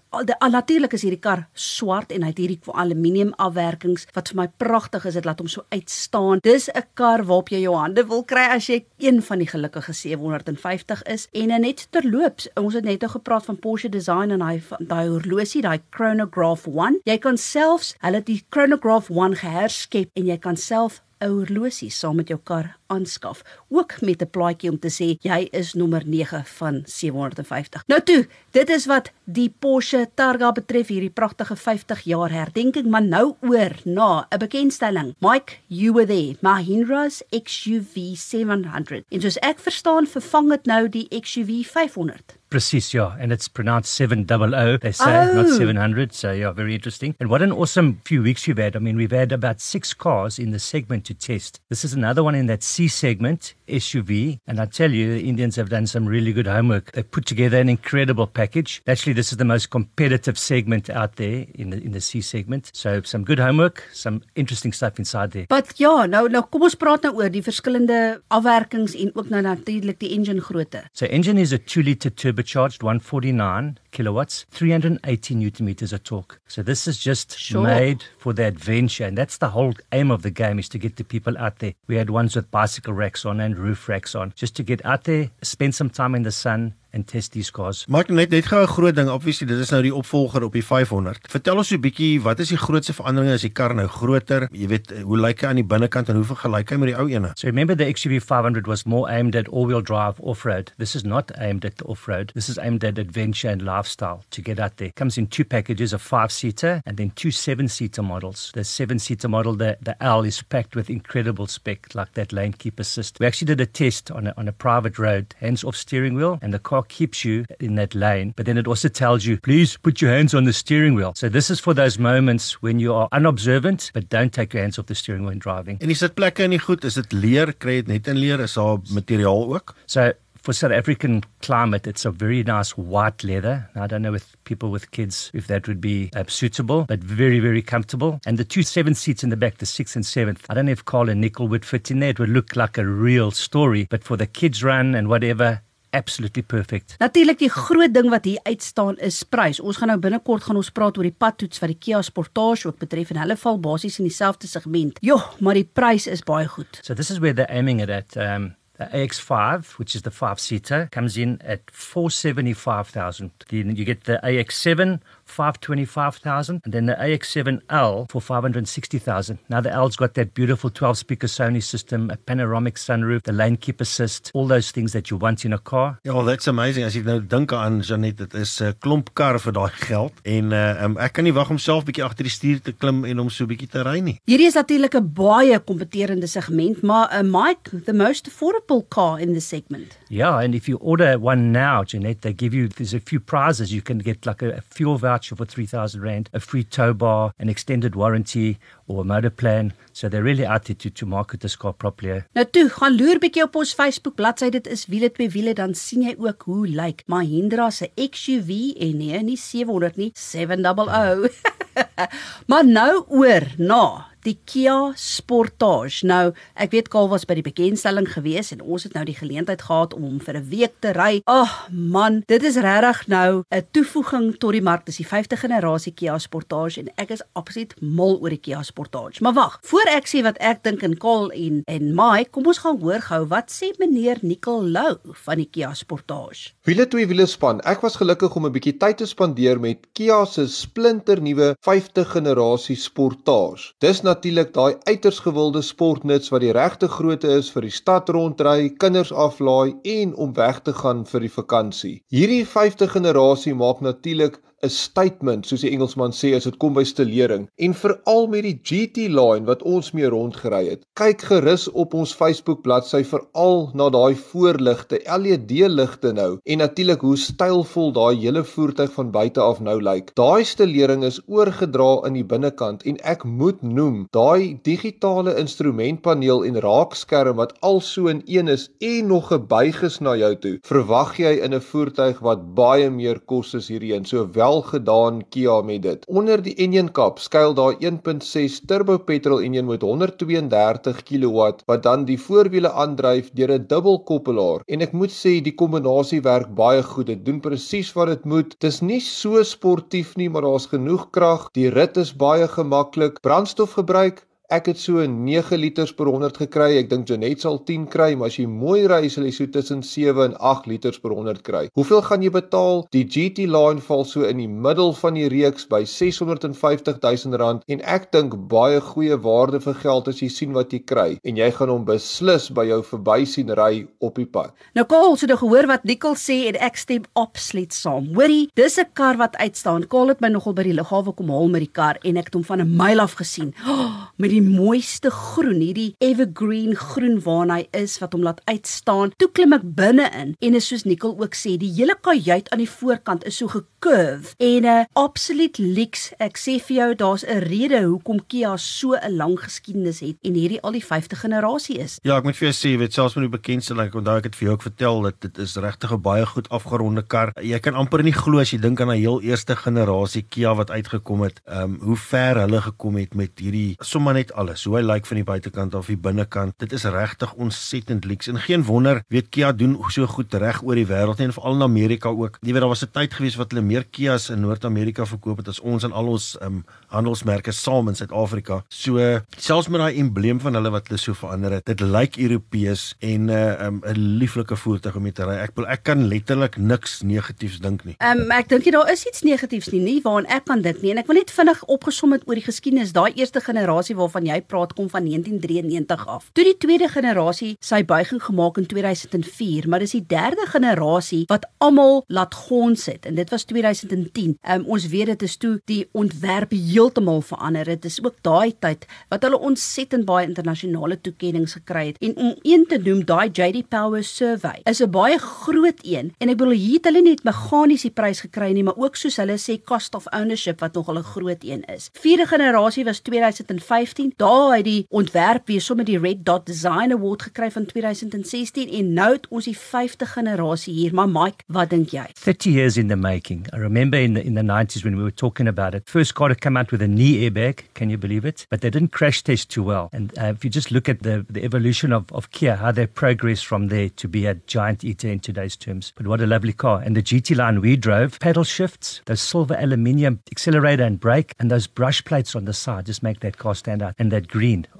natuurlik 0.51 0.93
is 0.97 1.05
hierdie 1.05 1.21
kar 1.21 1.45
swart 1.53 2.11
en 2.11 2.25
hy 2.25 2.31
het 2.33 2.41
hierdie 2.41 2.59
aluminium 2.73 3.31
afwerkings 3.39 4.07
wat 4.15 4.31
vir 4.31 4.41
my 4.41 4.47
pragtig 4.61 5.05
is. 5.07 5.15
Dit 5.19 5.29
laat 5.29 5.39
hom 5.39 5.49
so 5.51 5.63
uitstaan. 5.71 6.41
Dis 6.43 6.67
'n 6.69 6.83
kar 6.93 7.23
waarop 7.23 7.49
jy 7.49 7.61
jou 7.61 7.75
hande 7.75 8.05
wil 8.07 8.23
kry 8.23 8.47
as 8.51 8.67
jy 8.67 8.83
een 8.97 9.21
van 9.21 9.39
die 9.39 9.47
gelukkige 9.47 9.93
750 9.93 11.03
is. 11.03 11.27
En 11.31 11.47
net 11.61 11.87
terloops, 11.91 12.49
ons 12.55 12.73
het 12.73 12.83
net 12.83 13.01
nou 13.01 13.11
gepraat 13.11 13.45
van 13.45 13.59
Porsche 13.59 13.89
design 13.89 14.31
en 14.31 14.39
daai 14.39 14.61
daai 14.79 15.07
horlosie, 15.07 15.61
daai 15.61 15.79
chronograph 16.01 16.65
1. 16.65 16.97
Jy 17.05 17.17
kan 17.21 17.37
selfs 17.37 17.93
hulle 18.01 18.23
die 18.25 18.39
chronograph 18.49 19.11
1 19.13 19.37
geherskep 19.43 20.09
en 20.17 20.29
jy 20.31 20.37
kan 20.41 20.57
self 20.57 21.01
'n 21.21 21.29
horlosie 21.29 21.91
saam 21.93 22.15
met 22.17 22.31
jou 22.33 22.39
kar 22.43 22.71
aanskaf, 22.89 23.43
ook 23.69 24.01
met 24.01 24.21
'n 24.21 24.29
plaatjie 24.33 24.71
om 24.71 24.79
te 24.79 24.89
sê 24.89 25.17
jy 25.21 25.47
is 25.51 25.75
nommer 25.75 26.01
9 26.05 26.43
van 26.57 26.81
750. 26.85 27.83
Nou 27.87 28.01
toe, 28.01 28.27
dit 28.51 28.69
is 28.69 28.85
wat 28.85 29.11
die 29.25 29.53
Porsche 29.59 30.09
Targa 30.15 30.51
betref 30.51 30.87
hierdie 30.87 31.13
pragtige 31.13 31.55
50 31.55 32.01
jaar 32.01 32.31
herdenking, 32.31 32.89
maar 32.89 33.05
nou 33.05 33.35
oor 33.41 33.73
na 33.85 34.25
'n 34.31 34.39
bekendstelling. 34.39 35.15
Mike, 35.19 35.59
you 35.67 35.93
were 35.93 36.07
there. 36.07 36.35
Mahindra's 36.41 37.23
XUV 37.29 38.15
700. 38.15 39.05
En 39.09 39.21
soos 39.21 39.37
ek 39.37 39.59
verstaan, 39.59 40.07
vervang 40.07 40.49
dit 40.49 40.65
nou 40.65 40.89
die 40.89 41.07
XUV 41.21 41.67
500. 41.67 42.40
Precious, 42.51 42.93
yeah, 42.93 43.15
and 43.17 43.31
it's 43.31 43.47
pronounced 43.47 43.93
700, 43.93 44.81
they 44.81 44.91
say, 44.91 45.05
oh. 45.05 45.41
not 45.41 45.47
700. 45.57 46.13
So, 46.13 46.33
yeah, 46.33 46.51
very 46.51 46.75
interesting. 46.75 47.15
And 47.17 47.29
what 47.29 47.41
an 47.41 47.53
awesome 47.53 48.01
few 48.03 48.21
weeks 48.21 48.45
you've 48.45 48.57
had. 48.57 48.75
I 48.75 48.79
mean, 48.79 48.97
we've 48.97 49.09
had 49.09 49.31
about 49.31 49.61
six 49.61 49.93
cars 49.93 50.37
in 50.37 50.51
the 50.51 50.59
segment 50.59 51.05
to 51.05 51.13
test. 51.13 51.61
This 51.69 51.85
is 51.85 51.93
another 51.93 52.25
one 52.25 52.35
in 52.35 52.47
that 52.47 52.61
C 52.61 52.89
segment, 52.89 53.53
SUV. 53.69 54.37
And 54.47 54.59
I 54.59 54.65
tell 54.65 54.91
you, 54.91 55.13
the 55.13 55.29
Indians 55.29 55.55
have 55.55 55.69
done 55.69 55.87
some 55.87 56.05
really 56.05 56.33
good 56.33 56.45
homework. 56.45 56.91
They've 56.91 57.09
put 57.09 57.25
together 57.25 57.57
an 57.57 57.69
incredible 57.69 58.27
package. 58.27 58.81
Actually, 58.85 59.13
this 59.13 59.31
is 59.31 59.37
the 59.37 59.45
most 59.45 59.69
competitive 59.69 60.37
segment 60.37 60.89
out 60.89 61.15
there 61.15 61.45
in 61.55 61.69
the, 61.69 61.77
in 61.77 61.93
the 61.93 62.01
C 62.01 62.19
segment. 62.19 62.69
So, 62.73 63.01
some 63.03 63.23
good 63.23 63.39
homework, 63.39 63.81
some 63.93 64.23
interesting 64.35 64.73
stuff 64.73 64.99
inside 64.99 65.31
there. 65.31 65.45
But 65.47 65.79
ja, 65.79 66.05
nou, 66.05 66.27
nou 66.27 66.43
kom 66.51 66.67
ons 66.67 66.75
praat 66.75 67.07
nou 67.07 67.15
oor 67.21 67.31
die 67.31 67.45
verskillende 67.45 68.19
afwerkings 68.27 68.97
en 68.99 69.15
ook 69.15 69.31
nou 69.31 69.39
natuurlik 69.47 70.03
die 70.03 70.11
engine 70.17 70.43
grootte. 70.43 70.83
So, 70.91 71.05
engine 71.05 71.39
is 71.39 71.53
a 71.53 71.57
2 71.57 71.87
liter 71.87 72.11
turbo 72.11 72.40
turbocharged 72.41 72.83
149 72.83 73.77
kilowatts, 73.91 74.45
380 74.51 75.35
newton 75.35 75.65
meters 75.65 75.93
of 75.93 76.03
torque. 76.03 76.39
So 76.47 76.63
this 76.63 76.87
is 76.87 76.97
just 76.97 77.37
sure. 77.37 77.63
made 77.63 78.03
for 78.17 78.33
the 78.33 78.45
adventure, 78.45 79.05
and 79.05 79.17
that's 79.17 79.37
the 79.37 79.49
whole 79.49 79.73
aim 79.91 80.11
of 80.11 80.21
the 80.21 80.31
game 80.31 80.59
is 80.59 80.69
to 80.69 80.77
get 80.77 80.95
the 80.95 81.03
people 81.03 81.37
out 81.37 81.59
there. 81.59 81.73
We 81.87 81.95
had 81.95 82.09
ones 82.09 82.35
with 82.35 82.51
bicycle 82.51 82.93
racks 82.93 83.25
on 83.25 83.39
and 83.39 83.57
roof 83.57 83.87
racks 83.87 84.15
on, 84.15 84.33
just 84.35 84.55
to 84.57 84.63
get 84.63 84.83
out 84.85 85.05
there, 85.05 85.29
spend 85.41 85.75
some 85.75 85.89
time 85.89 86.15
in 86.15 86.23
the 86.23 86.31
sun, 86.31 86.73
en 86.91 87.03
test 87.03 87.31
these 87.31 87.51
cars. 87.51 87.85
Maak 87.87 88.09
net 88.09 88.29
net 88.29 88.45
gou 88.45 88.61
'n 88.61 88.67
groot 88.67 88.95
ding. 88.95 89.09
Obviously, 89.09 89.47
dit 89.47 89.59
is 89.59 89.71
nou 89.71 89.81
die 89.81 89.93
opvolger 89.95 90.43
op 90.43 90.53
die 90.53 90.63
500. 90.63 91.27
Vertel 91.29 91.57
ons 91.57 91.67
so 91.67 91.75
'n 91.75 91.81
bietjie, 91.81 92.21
wat 92.21 92.39
is 92.39 92.49
die 92.49 92.57
grootste 92.57 92.93
veranderinge 92.93 93.33
as 93.33 93.41
die 93.41 93.49
kar 93.49 93.73
nou 93.73 93.87
groter? 93.87 94.47
Jy 94.51 94.67
weet, 94.67 94.91
hoe 95.03 95.17
lyk 95.17 95.41
hy 95.41 95.47
aan 95.47 95.55
die 95.55 95.63
binnekant 95.63 96.09
en 96.09 96.15
hoe 96.15 96.25
vergelyk 96.25 96.69
hy 96.69 96.77
met 96.77 96.89
die 96.89 96.97
ou 96.97 97.07
ene? 97.07 97.31
So 97.35 97.47
remember 97.47 97.75
the 97.75 97.85
XUV 97.85 98.19
500 98.19 98.67
was 98.67 98.85
more 98.85 99.09
aimed 99.09 99.35
at 99.35 99.47
all-wheel 99.49 99.81
drive 99.81 100.19
off-road. 100.19 100.71
This 100.77 100.95
is 100.95 101.03
not 101.03 101.31
aimed 101.37 101.65
at 101.65 101.81
off-road. 101.85 102.31
This 102.33 102.49
is 102.49 102.57
aimed 102.57 102.83
at 102.83 102.97
adventure 102.97 103.49
and 103.49 103.61
lifestyle 103.61 104.23
to 104.31 104.41
get 104.41 104.59
out 104.59 104.77
there. 104.77 104.91
Comes 104.95 105.17
in 105.17 105.27
two 105.27 105.45
packages, 105.45 105.93
a 105.93 105.97
5-seater 105.97 106.81
and 106.85 106.97
then 106.97 107.11
two 107.15 107.29
7-seater 107.29 108.03
models. 108.03 108.51
The 108.53 108.61
7-seater 108.61 109.29
model, 109.29 109.55
the 109.55 109.77
the 109.81 109.95
L 110.03 110.23
is 110.23 110.41
packed 110.41 110.75
with 110.75 110.89
incredible 110.89 111.47
spec 111.47 111.95
like 111.95 112.13
that 112.13 112.33
lane 112.33 112.53
keep 112.53 112.79
assist. 112.79 113.19
We 113.19 113.25
actually 113.25 113.47
did 113.47 113.61
a 113.61 113.65
test 113.65 114.11
on 114.11 114.27
a 114.27 114.33
on 114.37 114.47
a 114.47 114.51
private 114.51 114.99
road, 114.99 115.35
hands-off 115.39 115.75
steering 115.75 116.15
wheel 116.15 116.39
and 116.41 116.53
the 116.53 116.59
car 116.59 116.80
keeps 116.83 117.25
you 117.25 117.45
in 117.59 117.75
that 117.75 117.95
lane, 117.95 118.33
but 118.35 118.45
then 118.45 118.57
it 118.57 118.67
also 118.67 118.87
tells 118.87 119.25
you, 119.25 119.39
please 119.39 119.77
put 119.77 120.01
your 120.01 120.11
hands 120.11 120.33
on 120.33 120.43
the 120.45 120.53
steering 120.53 120.95
wheel. 120.95 121.13
So 121.15 121.29
this 121.29 121.49
is 121.49 121.59
for 121.59 121.73
those 121.73 121.99
moments 121.99 122.61
when 122.61 122.79
you 122.79 122.93
are 122.93 123.07
unobservant, 123.11 123.91
but 123.93 124.09
don't 124.09 124.33
take 124.33 124.53
your 124.53 124.63
hands 124.63 124.77
off 124.79 124.85
the 124.87 124.95
steering 124.95 125.23
wheel 125.23 125.31
when 125.31 125.39
driving. 125.39 125.77
En 125.81 125.89
is 125.89 125.99
dit 125.99 126.13
plekke 126.15 126.43
in 126.43 126.51
die 126.55 126.59
goed? 126.59 126.83
Is 126.83 126.97
dit 126.99 127.13
leer? 127.13 127.53
Kry 127.53 127.81
dit 127.81 127.87
net 127.87 128.07
in 128.07 128.19
leer? 128.19 128.41
Is 128.43 128.57
daar 128.59 128.81
materiaal 128.91 129.53
ook? 129.53 129.75
So 129.85 130.11
for 130.41 130.53
South 130.53 130.71
African 130.71 131.23
climate, 131.41 131.85
it's 131.85 132.03
a 132.03 132.11
very 132.11 132.43
nice 132.43 132.71
white 132.71 133.23
leather. 133.23 133.69
Now, 133.75 133.83
I 133.83 133.87
don't 133.87 134.01
know 134.01 134.11
with 134.11 134.35
people 134.43 134.71
with 134.71 134.89
kids 134.91 135.29
if 135.33 135.47
that 135.47 135.67
would 135.67 135.79
be 135.79 136.09
uh, 136.15 136.23
suitable, 136.27 136.85
but 136.85 136.99
very, 136.99 137.39
very 137.39 137.61
comfortable. 137.61 138.19
And 138.25 138.37
the 138.37 138.43
two 138.43 138.63
seven 138.63 138.95
seats 138.95 139.23
in 139.23 139.29
the 139.29 139.37
back, 139.37 139.59
the 139.59 139.65
sixth 139.65 139.95
and 139.95 140.05
seventh, 140.05 140.45
I 140.49 140.55
don't 140.55 140.65
know 140.65 140.71
if 140.71 140.85
Carl 140.85 141.09
and 141.09 141.21
Nickel 141.21 141.47
would 141.47 141.63
fit 141.63 141.91
in 141.91 141.99
there. 141.99 142.09
It 142.09 142.19
would 142.19 142.29
look 142.29 142.55
like 142.55 142.77
a 142.77 142.85
real 142.85 143.31
story, 143.31 143.87
but 143.89 144.03
for 144.03 144.17
the 144.17 144.25
kids' 144.25 144.63
run 144.63 144.95
and 144.95 145.07
whatever, 145.07 145.61
absolutely 145.91 146.43
perfect. 146.43 146.95
Natuurlik 146.99 147.39
die 147.39 147.49
groot 147.49 147.93
ding 147.93 148.09
wat 148.09 148.25
hier 148.25 148.39
uitstaan 148.43 148.97
is 148.97 149.21
prys. 149.23 149.59
Ons 149.59 149.81
gaan 149.81 149.91
nou 149.93 149.99
binnekort 150.01 150.43
gaan 150.47 150.59
ons 150.59 150.71
praat 150.71 150.97
oor 150.97 151.07
die 151.07 151.15
padtoets 151.17 151.61
wat 151.63 151.73
die 151.73 151.79
Kia 151.79 152.01
Sportage 152.05 152.67
ook 152.67 152.79
betref 152.81 153.13
en 153.13 153.21
hulle 153.23 153.37
val 153.37 153.59
basies 153.59 153.99
in 153.99 154.07
dieselfde 154.09 154.47
segment. 154.47 154.97
Jo, 155.05 155.19
maar 155.39 155.59
die 155.59 155.67
prys 155.67 156.07
is 156.07 156.25
baie 156.27 156.47
goed. 156.47 156.81
So 156.83 156.93
this 156.97 157.11
is 157.11 157.19
where 157.19 157.35
they're 157.35 157.51
aiming 157.51 157.81
it 157.83 157.89
at 157.89 158.17
um 158.17 158.53
the 158.81 158.97
AX5, 158.97 159.77
which 159.77 159.95
is 159.95 160.01
the 160.01 160.11
five 160.11 160.39
seater, 160.39 160.87
comes 160.91 161.17
in 161.17 161.39
at 161.41 161.69
475,000. 161.71 163.31
Then 163.49 163.75
you 163.75 163.85
get 163.85 164.05
the 164.05 164.19
AX7 164.23 164.99
525,000 165.31 166.61
and 166.63 166.73
then 166.73 166.85
the 166.85 166.95
AX7L 166.95 168.11
for 168.11 168.21
560,000. 168.21 169.39
Now 169.49 169.61
the 169.61 169.71
L's 169.71 169.95
got 169.95 170.13
that 170.15 170.33
beautiful 170.33 170.69
12 170.69 170.97
speaker 170.97 171.27
Sony 171.27 171.63
system, 171.63 172.09
a 172.09 172.17
panoramic 172.17 172.75
sunroof, 172.75 173.23
the 173.23 173.31
lane 173.31 173.57
keep 173.57 173.81
assist, 173.81 174.31
all 174.33 174.47
those 174.47 174.71
things 174.71 174.93
that 174.93 175.09
you 175.09 175.17
want 175.17 175.45
in 175.45 175.53
a 175.53 175.57
car. 175.57 175.99
Ja, 176.03 176.13
well, 176.13 176.25
that's 176.25 176.47
amazing. 176.47 176.83
As 176.83 176.95
jy 176.95 177.03
nou 177.07 177.19
dink 177.21 177.53
aan 177.55 177.81
Janet, 177.81 178.17
dit 178.17 178.33
is 178.33 178.59
'n 178.61 178.71
uh, 178.71 178.73
klomp 178.83 179.13
kar 179.13 179.39
vir 179.39 179.53
daai 179.53 179.71
geld 179.87 180.13
en 180.25 180.51
uh, 180.51 180.83
um, 180.83 180.97
ek 180.97 181.13
kan 181.13 181.23
nie 181.23 181.33
wag 181.33 181.49
om 181.49 181.57
self 181.57 181.85
bietjie 181.85 182.03
agter 182.03 182.27
die 182.27 182.33
stuur 182.33 182.61
te 182.61 182.73
klim 182.73 183.05
en 183.05 183.19
om 183.19 183.29
so 183.29 183.45
bietjie 183.45 183.69
te 183.71 183.83
ry 183.87 183.99
nie. 183.99 184.17
Hierdie 184.27 184.47
is 184.47 184.59
natuurlik 184.59 184.95
'n 184.95 185.13
baie 185.13 185.59
kompeterende 185.59 186.27
segment, 186.27 186.81
maar 186.83 187.07
'n 187.11 187.25
uh, 187.25 187.31
Mike, 187.31 187.85
the 187.85 187.93
most 187.93 188.27
affordable 188.27 188.83
car 188.89 189.19
in 189.19 189.33
the 189.33 189.41
segment. 189.41 189.97
Yeah, 190.09 190.43
and 190.43 190.55
if 190.55 190.67
you 190.67 190.77
order 190.81 191.17
one 191.19 191.51
now, 191.51 191.83
Janet, 191.83 192.21
they 192.21 192.33
give 192.33 192.53
you 192.53 192.67
there's 192.67 192.93
a 192.93 192.99
few 192.99 193.19
prizes. 193.19 193.71
You 193.71 193.81
can 193.81 193.99
get 193.99 194.25
like 194.25 194.41
a, 194.41 194.57
a 194.57 194.61
fuel 194.61 194.97
voucher 194.97 195.20
for 195.29 195.45
3000 195.45 196.01
rand, 196.01 196.29
a 196.33 196.39
free 196.39 196.63
tow 196.63 196.93
bar, 196.93 197.33
an 197.39 197.49
extended 197.49 197.95
warranty 197.95 198.57
or 198.87 199.01
a 199.01 199.03
motor 199.03 199.29
plan. 199.29 199.73
So 199.93 200.09
they're 200.09 200.23
really 200.23 200.45
out 200.45 200.65
there 200.65 200.75
to 200.75 200.89
to 200.89 201.05
market 201.05 201.41
this 201.41 201.55
car 201.55 201.73
properly. 201.73 202.23
Nou 202.35 202.45
toe, 202.45 202.67
gaan 202.69 202.95
loer 202.97 203.19
bietjie 203.19 203.43
op 203.43 203.55
ons 203.55 203.73
Facebook 203.73 204.15
bladsy. 204.15 204.49
Dit 204.53 204.67
is 204.67 204.85
wiele 204.91 205.11
twee 205.11 205.29
wiele 205.29 205.53
dan 205.57 205.75
sien 205.77 206.05
jy 206.07 206.15
ook 206.19 206.47
hoe 206.49 206.67
lyk 206.67 206.79
like 206.81 207.03
Mahindra 207.07 207.69
se 207.71 207.91
XUV 207.95 208.75
en 208.79 208.97
nee, 208.97 209.23
nie 209.23 209.37
700 209.37 209.97
nie, 209.97 210.11
700. 210.15 211.41
maar 212.51 212.65
nou 212.67 213.03
oor 213.07 213.47
na 213.57 214.10
die 214.25 214.37
Kia 214.45 214.91
Sportage. 214.95 216.05
Nou, 216.07 216.31
ek 216.55 216.71
weet 216.75 216.89
Kaal 216.93 217.09
was 217.11 217.25
by 217.25 217.37
die 217.39 217.45
bekendstelling 217.45 218.07
gewees 218.11 218.51
en 218.55 218.61
ons 218.61 218.85
het 218.85 218.93
nou 218.97 219.03
die 219.07 219.17
geleentheid 219.17 219.61
gehad 219.67 219.93
om 219.97 220.03
hom 220.07 220.19
vir 220.19 220.37
'n 220.37 220.49
week 220.49 220.73
te 220.79 220.93
ry. 220.93 221.21
Ag 221.25 221.49
oh, 221.49 221.69
man, 221.69 222.23
dit 222.27 222.43
is 222.43 222.55
regtig 222.55 223.07
nou 223.07 223.43
'n 223.49 223.65
toevoeging 223.71 224.37
tot 224.37 224.51
die 224.51 224.61
mark. 224.61 224.85
Dis 224.85 224.97
die 224.97 225.07
5de 225.07 225.37
generasie 225.37 225.93
Kia 225.93 226.17
Sportage 226.17 226.79
en 226.79 226.89
ek 226.97 227.09
is 227.11 227.23
absoluut 227.33 227.73
mal 227.81 228.19
oor 228.21 228.29
die 228.29 228.39
Kia 228.39 228.63
Sportage. 228.63 229.21
Maar 229.21 229.33
wag, 229.33 229.59
voor 229.61 229.87
ek 229.89 230.07
sê 230.07 230.21
wat 230.23 230.37
ek 230.37 230.63
dink 230.63 230.83
en 230.83 230.97
Kaal 230.97 231.31
en 231.31 231.61
en 231.65 231.93
Mai, 231.93 232.25
kom 232.25 232.45
ons 232.45 232.57
gaan 232.57 232.79
hoor 232.79 233.01
gou 233.01 233.25
wat 233.27 233.51
sê 233.51 233.71
meneer 233.79 234.17
Nicol 234.21 234.63
Lou 234.63 234.97
van 235.25 235.37
die 235.37 235.49
Kia 235.51 235.73
Sportage. 235.73 236.51
Wiele 236.63 236.87
twee 236.87 237.07
wiele 237.07 237.25
span. 237.25 237.61
Ek 237.61 237.81
was 237.81 237.95
gelukkig 237.95 238.35
om 238.35 238.45
'n 238.45 238.51
bietjie 238.51 238.77
tyd 238.77 238.97
te 238.97 239.05
spandeer 239.05 239.59
met 239.59 239.77
Kia 239.93 240.25
se 240.25 240.47
splinternuwe 240.47 241.55
5de 241.67 242.05
generasie 242.05 242.75
Sportage. 242.75 243.73
Dis 243.79 244.01
natuurlik 244.11 244.51
daai 244.55 244.75
uiters 244.89 245.21
gewilde 245.23 245.61
sportnuts 245.63 246.31
wat 246.33 246.43
die 246.43 246.53
regte 246.55 246.89
grootte 246.91 247.31
is 247.39 247.51
vir 247.53 247.67
die 247.67 247.73
stad 247.73 248.09
rondry, 248.11 248.69
kinders 248.83 249.11
aflaai 249.25 249.77
en 249.87 250.15
om 250.25 250.33
weg 250.35 250.59
te 250.65 250.73
gaan 250.75 251.05
vir 251.07 251.27
die 251.27 251.31
vakansie. 251.31 251.93
Hierdie 252.11 252.43
5de 252.55 252.89
generasie 252.91 253.53
maak 253.55 253.79
natuurlik 253.85 254.41
'n 254.61 254.69
statement 254.69 255.47
soos 255.49 255.63
die 255.65 255.71
Engelsman 255.73 256.11
sê 256.13 256.35
as 256.37 256.43
dit 256.45 256.57
kom 256.61 256.75
by 256.77 256.83
stelering 256.85 257.47
en 257.65 257.73
veral 257.73 258.27
met 258.29 258.43
die 258.45 258.59
GT 258.61 259.07
line 259.09 259.47
wat 259.47 259.63
ons 259.65 259.89
mee 259.97 260.09
rondgery 260.13 260.67
het. 260.69 260.83
Kyk 260.99 261.23
gerus 261.29 261.63
op 261.83 261.95
ons 261.97 262.13
Facebook 262.13 262.61
bladsy 262.61 263.01
veral 263.09 263.71
na 263.73 263.89
daai 263.89 264.13
voorligte, 264.15 264.99
LED 265.01 265.51
ligte 265.73 266.11
nou 266.13 266.37
en 266.45 266.61
natuurlik 266.61 267.01
hoe 267.01 267.17
stylvol 267.17 267.89
daai 267.95 268.19
hele 268.21 268.43
voertuig 268.43 268.91
van 268.93 269.09
buite 269.15 269.41
af 269.41 269.63
nou 269.65 269.79
lyk. 269.81 270.13
Daai 270.19 270.45
stelering 270.45 271.07
is 271.09 271.17
oorgedra 271.25 272.05
in 272.05 272.19
die 272.19 272.27
binnekant 272.35 272.85
en 272.85 273.01
ek 273.01 273.25
moet 273.25 273.63
noem, 273.65 274.05
daai 274.13 274.59
digitale 274.61 275.33
instrumentpaneel 275.41 276.45
en 276.45 276.61
raakskerm 276.61 277.41
wat 277.41 277.55
also 277.65 278.07
in 278.13 278.21
een 278.27 278.47
is 278.47 278.69
en 278.79 279.07
nog 279.07 279.33
'n 279.33 279.47
buig 279.47 279.81
is 279.83 279.99
na 280.01 280.15
jou 280.15 280.35
toe. 280.35 280.55
Verwag 280.61 281.17
jy 281.17 281.33
in 281.41 281.53
'n 281.53 281.61
voertuig 281.61 282.19
wat 282.19 282.53
baie 282.53 282.89
meer 282.89 283.19
kos 283.19 283.55
as 283.55 283.67
hierdie 283.67 283.93
een, 283.95 284.05
so 284.05 284.29
wel 284.33 284.50
gedaan 284.61 285.21
Kia 285.29 285.61
met 285.61 285.81
dit. 285.85 286.03
Onder 286.07 286.41
die 286.43 286.55
enjin 286.65 286.89
kap 286.91 287.19
skuil 287.23 287.53
daar 287.55 287.77
1.6 287.79 288.57
turbo 288.67 288.97
petrol 288.97 289.39
enjin 289.45 289.69
met 289.69 289.85
132 289.87 291.03
kW 291.07 291.47
wat 291.71 291.83
dan 291.83 292.03
die 292.09 292.17
voorwiele 292.19 292.71
aandryf 292.83 293.29
deur 293.39 293.53
'n 293.55 293.67
dubbelkoppelaar. 293.67 294.65
En 294.67 294.81
ek 294.81 294.91
moet 294.91 295.13
sê 295.15 295.33
die 295.41 295.55
kombinasie 295.55 296.21
werk 296.21 296.51
baie 296.55 296.83
goed. 296.83 297.07
Dit 297.07 297.25
doen 297.25 297.39
presies 297.39 297.93
wat 297.93 298.07
dit 298.07 298.25
moet. 298.25 298.59
Dis 298.59 298.81
nie 298.81 298.99
so 298.99 299.43
sportief 299.43 300.15
nie, 300.15 300.29
maar 300.29 300.41
daar's 300.41 300.65
genoeg 300.65 301.09
krag. 301.11 301.49
Die 301.53 301.69
rit 301.69 301.97
is 301.97 302.15
baie 302.15 302.47
gemaklik. 302.47 303.21
Brandstofgebruik 303.21 304.25
Ek 304.51 304.65
het 304.67 304.81
so 304.83 304.99
9 304.99 305.55
liters 305.55 305.93
per 305.95 306.09
100 306.11 306.35
gekry. 306.41 306.73
Ek 306.75 306.89
dink 306.91 307.07
Janet 307.07 307.39
sal 307.39 307.61
10 307.63 307.85
kry, 307.93 308.09
maar 308.19 308.27
as 308.27 308.35
jy 308.35 308.43
mooi 308.51 308.81
ry, 308.91 309.05
sal 309.07 309.23
jy 309.23 309.31
so 309.31 309.47
tussen 309.47 309.79
7 309.79 310.25
en 310.25 310.33
8 310.35 310.65
liters 310.67 310.97
per 310.99 311.13
100 311.15 311.39
kry. 311.47 311.61
Hoeveel 311.79 312.01
gaan 312.03 312.25
jy 312.25 312.33
betaal? 312.35 312.83
Die 312.91 313.05
GT 313.07 313.45
Line 313.47 313.79
val 313.85 314.03
so 314.03 314.27
in 314.27 314.41
die 314.43 314.49
middel 314.51 314.91
van 314.97 315.15
die 315.15 315.29
reeks 315.31 315.63
by 315.71 315.85
650 315.87 316.99
000 316.99 317.39
rand 317.39 317.63
en 317.71 317.83
ek 317.87 318.09
dink 318.11 318.35
baie 318.51 318.81
goeie 318.89 319.15
waarde 319.23 319.61
vir 319.63 319.77
geld 319.85 320.09
as 320.11 320.19
jy 320.19 320.27
sien 320.27 320.51
wat 320.57 320.75
jy 320.75 320.81
kry 320.83 321.07
en 321.23 321.39
jy 321.39 321.47
gaan 321.55 321.71
hom 321.71 321.87
beslis 321.87 322.49
by 322.51 322.67
jou 322.67 322.81
verby 322.89 323.21
sien 323.23 323.55
ry 323.55 323.85
op 324.03 324.19
die 324.19 324.27
pad. 324.27 324.51
Nou 324.75 324.83
Kaal, 324.91 325.15
so 325.15 325.31
jy 325.31 325.39
gehoor 325.39 325.69
wat 325.71 325.87
Nicole 325.87 326.19
sê 326.19 326.41
en 326.51 326.59
ek 326.59 326.81
stem 326.81 327.07
absoluut 327.15 327.71
saam. 327.71 328.11
Hoorie, 328.19 328.49
dis 328.59 328.75
'n 328.83 328.91
kar 328.99 329.15
wat 329.15 329.39
uitstaan. 329.39 329.87
Kaal 329.87 330.11
het 330.11 330.19
my 330.19 330.27
nogal 330.27 330.59
by 330.59 330.67
die 330.67 330.75
lughawe 330.75 331.15
kom 331.15 331.31
haal 331.31 331.47
met 331.47 331.63
die 331.63 331.71
kar 331.71 332.03
en 332.03 332.19
ek 332.19 332.27
het 332.27 332.35
hom 332.35 332.43
van 332.43 332.59
'n 332.59 332.75
myl 332.75 332.99
af 332.99 333.15
gesien. 333.15 333.55
Oh, 333.71 334.09
die 334.40 334.40
die 334.41 334.49
mooiste 334.49 335.11
groen, 335.13 335.59
hierdie 335.61 335.93
evergreen 336.01 336.73
groen 336.77 337.19
waarna 337.21 337.59
hy 337.59 337.67
is 337.77 337.97
wat 338.01 338.15
hom 338.15 338.23
laat 338.25 338.41
uitstaan. 338.49 339.13
Toe 339.21 339.29
klim 339.33 339.53
ek 339.55 339.65
binne 339.77 340.07
in 340.17 340.33
en 340.39 340.57
is 340.57 340.69
soos 340.71 340.85
Nicole 340.87 341.19
ook 341.21 341.37
sê, 341.37 341.57
die 341.61 341.71
hele 341.75 341.95
kajuit 342.01 342.49
aan 342.51 342.63
die 342.63 342.69
voorkant 342.69 343.25
is 343.29 343.37
so 343.41 343.51
gekurve 343.51 344.33
en 344.39 344.63
'n 344.63 344.65
uh, 344.65 344.85
absolute 344.93 345.61
leaks. 345.61 346.11
Ek 346.19 346.37
sê 346.37 346.57
vir 346.59 346.75
jou, 346.77 346.95
daar's 346.95 347.25
'n 347.25 347.43
rede 347.45 347.83
hoekom 347.83 348.19
Kia 348.27 348.57
so 348.57 348.95
'n 348.95 349.15
lang 349.17 349.37
geskiedenis 349.39 349.99
het 349.99 350.17
en 350.21 350.33
hierdie 350.33 350.61
al 350.61 350.71
die 350.71 350.85
5de 350.85 351.15
generasie 351.15 351.77
is. 351.77 351.99
Ja, 352.03 352.17
ek 352.17 352.23
moet 352.23 352.37
vir 352.37 352.51
jou 352.51 352.55
sê, 352.55 352.77
weet 352.77 352.93
selfs 352.93 353.15
met 353.15 353.29
die 353.29 353.37
bekendste, 353.37 353.75
ek 353.75 353.95
onthou 353.95 354.17
ek 354.17 354.23
het 354.23 354.35
vir 354.35 354.45
jou 354.45 354.53
ook 354.53 354.61
vertel 354.61 355.01
dat 355.01 355.21
dit 355.21 355.37
is 355.37 355.55
regtig 355.55 355.91
'n 355.91 356.01
baie 356.01 356.25
goed 356.25 356.49
afgeronde 356.49 357.01
kar. 357.01 357.31
Jy 357.41 357.59
kan 357.59 357.73
amper 357.73 358.03
nie 358.03 358.13
glo 358.13 358.39
as 358.39 358.51
jy 358.51 358.59
dink 358.59 358.81
aan 358.81 358.89
'n 358.89 358.97
heel 358.97 359.21
eerste 359.21 359.55
generasie 359.55 360.25
Kia 360.29 360.55
wat 360.55 360.71
uitgekom 360.71 361.21
het, 361.21 361.41
ehm 361.45 361.63
um, 361.63 361.79
hoe 361.81 361.97
ver 361.97 362.35
hulle 362.37 362.61
gekom 362.61 362.95
het 362.95 363.13
met 363.15 363.31
hierdie 363.39 363.75
sommer 363.79 364.13
net 364.13 364.30
alles. 364.33 364.63
Hoe 364.63 364.77
hy 364.77 364.83
lyk 364.85 365.05
van 365.05 365.19
die 365.19 365.23
buitekant 365.27 365.75
af 365.75 365.89
die 365.91 365.97
binnekant. 365.97 366.53
Dit 366.57 366.73
is 366.73 366.83
regtig 366.83 367.33
ontsettend 367.33 368.05
lyks 368.05 368.27
en 368.27 368.39
geen 368.39 368.63
wonder 368.63 369.03
weet 369.09 369.29
Kia 369.29 369.51
doen 369.51 369.77
so 369.91 370.07
goed 370.07 370.33
reg 370.33 370.61
oor 370.63 370.75
die 370.75 370.87
wêreld 370.87 371.19
en 371.19 371.33
veral 371.33 371.55
in 371.55 371.65
Amerika 371.65 372.09
ook. 372.09 372.37
Jy 372.41 372.53
weet 372.53 372.61
daar 372.61 372.71
was 372.71 372.83
'n 372.83 372.91
tyd 372.91 373.13
gewees 373.13 373.35
wat 373.35 373.51
hulle 373.51 373.63
meer 373.63 373.85
Kias 373.85 374.29
in 374.29 374.41
Noord-Amerika 374.41 375.05
verkoop 375.05 375.37
het 375.37 375.47
as 375.47 375.59
ons 375.59 375.83
en 375.83 375.91
al 375.91 376.07
ons 376.07 376.37
um, 376.41 376.63
handelsmerke 376.87 377.51
saam 377.51 377.87
in 377.87 377.95
Suid-Afrika. 377.95 378.63
So 378.69 379.21
selfs 379.37 379.67
met 379.67 379.79
daai 379.81 379.97
embleem 379.97 380.39
van 380.39 380.53
hulle 380.53 380.71
wat 380.71 380.87
hulle 380.87 380.99
so 380.99 381.13
verander 381.13 381.51
het. 381.51 381.65
Dit 381.65 381.79
lyk 381.79 382.17
Europees 382.17 382.95
en 382.99 383.25
'n 383.25 383.29
uh, 383.29 383.65
um, 383.65 383.81
'n 383.83 383.99
lieflike 384.17 384.55
voertuig 384.55 384.95
om 384.95 385.01
mee 385.01 385.11
te 385.11 385.23
ry. 385.23 385.35
Ek 385.35 385.51
ek 385.67 385.83
kan 385.83 386.07
letterlik 386.07 386.57
niks 386.57 387.01
negatiefs 387.01 387.59
dink 387.59 387.83
nie. 387.83 387.95
Ehm 387.97 388.21
um, 388.21 388.31
ek 388.31 388.49
dink 388.49 388.63
jy 388.63 388.71
daar 388.71 388.91
is 388.91 389.05
iets 389.05 389.21
negatiefs 389.21 389.71
nie, 389.71 389.81
nie 389.81 390.01
waaraan 390.01 390.25
ek 390.25 390.45
kan 390.45 390.61
dink 390.61 390.81
nie 390.81 390.91
en 390.91 390.97
ek 390.97 391.07
wil 391.07 391.15
net 391.15 391.31
vinnig 391.31 391.63
opgesom 391.63 392.11
het 392.11 392.23
oor 392.27 392.35
die 392.35 392.45
geskiedenis 392.45 392.93
daai 392.93 393.13
eerste 393.15 393.41
generasie 393.41 393.95
waarvan 394.11 394.27
jy 394.27 394.41
praat 394.43 394.73
kom 394.75 394.89
van 394.91 395.05
1993 395.07 396.07
af. 396.07 396.29
Toe 396.35 396.43
die 396.43 396.57
tweede 396.59 396.89
generasie 396.91 397.55
sy 397.63 397.81
buiging 397.87 398.19
gemaak 398.23 398.57
in 398.59 398.67
2004, 398.67 399.67
maar 399.71 399.83
dis 399.83 399.95
die 399.95 400.03
derde 400.07 400.45
generasie 400.51 401.23
wat 401.31 401.47
almal 401.63 402.03
laat 402.11 402.35
gons 402.47 402.85
het 402.91 403.07
en 403.07 403.15
dit 403.15 403.29
was 403.31 403.45
2010. 403.47 404.35
Um, 404.41 404.65
ons 404.67 404.87
weet 404.91 405.13
dit 405.13 405.23
is 405.27 405.37
toe 405.37 405.53
die 405.69 405.85
ontwerp 405.97 406.51
heeltemal 406.51 407.21
verander. 407.25 407.65
Dit 407.65 407.85
is 407.87 407.99
ook 408.03 408.19
daai 408.25 408.53
tyd 408.59 408.85
wat 409.09 409.23
hulle 409.23 409.39
ontsettend 409.39 410.05
baie 410.05 410.27
internasionale 410.27 410.99
toekenninge 411.01 411.53
gekry 411.55 411.85
het. 411.91 412.01
En 412.03 412.15
om 412.17 412.35
een 412.43 412.65
te 412.67 412.79
noem, 412.81 413.05
daai 413.05 413.29
JD 413.31 413.63
Power 413.69 414.03
Survey 414.03 414.61
is 414.65 414.81
'n 414.81 414.91
baie 414.91 415.17
groot 415.19 415.79
een 415.81 416.13
en 416.17 416.29
ek 416.29 416.37
bedoel 416.37 416.57
hier 416.57 416.79
het 416.81 416.85
hulle 416.85 417.01
net 417.01 417.23
meganies 417.23 417.81
die 417.81 417.91
prys 417.91 418.21
gekry 418.21 418.51
nie, 418.51 418.63
maar 418.63 418.77
ook 418.77 418.95
soos 418.95 419.17
hulle 419.17 419.37
sê 419.37 419.61
cost 419.63 419.95
of 419.95 420.07
ownership 420.11 420.59
wat 420.59 420.73
nogal 420.73 420.97
'n 420.97 421.03
groot 421.03 421.43
een 421.43 421.63
is. 421.63 421.89
Vierde 421.93 422.25
generasie 422.25 422.83
was 422.83 422.99
2015. 422.99 424.00
Daar 424.17 424.55
het 424.55 424.65
die 424.65 424.85
ontwerp 424.89 425.47
weer 425.47 425.61
sommer 425.61 425.85
die 425.85 425.99
Red 425.99 426.25
Dot 426.25 426.45
Design 426.45 426.91
Award 426.91 427.21
gekry 427.21 427.51
van 427.51 427.65
2016 427.65 428.69
en 428.69 428.93
nou 428.93 429.13
het 429.13 429.27
ons 429.29 429.45
die 429.45 429.57
5de 429.57 430.05
generasie 430.05 430.73
hier. 430.73 430.93
Maar 430.93 431.09
Mike, 431.09 431.43
wat 431.47 431.69
dink 431.69 431.89
jy? 431.89 432.05
30 432.23 432.51
years 432.53 432.77
in 432.77 432.87
the 432.87 432.95
making. 432.95 433.47
I 433.53 433.57
remember 433.57 433.99
in 433.99 434.13
the, 434.13 434.23
in 434.23 434.33
the 434.35 434.41
90s 434.41 434.83
when 434.83 434.95
we 434.95 435.01
were 435.01 435.15
talking 435.15 435.47
about 435.47 435.73
it. 435.73 435.89
First 435.89 436.13
car 436.13 436.29
to 436.29 436.35
come 436.35 436.59
out 436.59 436.71
with 436.71 436.81
a 436.81 436.87
knee 436.87 437.21
airbag, 437.21 437.63
can 437.73 437.89
you 437.89 437.97
believe 437.97 438.25
it? 438.27 438.45
But 438.49 438.61
they 438.61 438.69
didn't 438.69 438.91
crash 438.91 439.23
test 439.23 439.49
too 439.49 439.63
well. 439.63 439.89
And 439.93 440.17
uh, 440.17 440.33
if 440.35 440.43
you 440.43 440.49
just 440.49 440.71
look 440.71 440.89
at 440.89 441.03
the 441.03 441.25
the 441.29 441.43
evolution 441.43 441.91
of 441.93 442.11
of 442.11 442.31
Kia, 442.31 442.55
how 442.55 442.71
they 442.71 442.87
progressed 442.87 443.45
from 443.45 443.67
there 443.67 443.89
to 443.89 444.07
be 444.07 444.25
a 444.25 444.35
giant 444.47 444.83
eater 444.83 445.09
in 445.09 445.19
today's 445.19 445.55
terms. 445.55 445.93
But 445.95 446.07
what 446.07 446.21
a 446.21 446.27
lovely 446.27 446.53
car. 446.53 446.81
And 446.81 446.95
the 446.95 447.03
GT 447.03 447.35
line 447.35 447.61
we 447.61 447.75
drove, 447.77 448.19
pedal 448.19 448.43
shifts, 448.43 449.01
those 449.05 449.21
silver 449.21 449.55
aluminium 449.55 450.19
accelerator 450.31 450.83
and 450.83 450.99
brake 450.99 451.33
and 451.39 451.51
those 451.51 451.67
brush 451.67 452.03
plates 452.03 452.35
on 452.35 452.45
the 452.45 452.53
side 452.53 452.85
just 452.85 453.03
make 453.03 453.19
that 453.19 453.37
car 453.37 453.55
stand 453.55 453.81
out 453.81 453.90
and 453.97 454.11
that 454.11 454.27
green. 454.27 454.67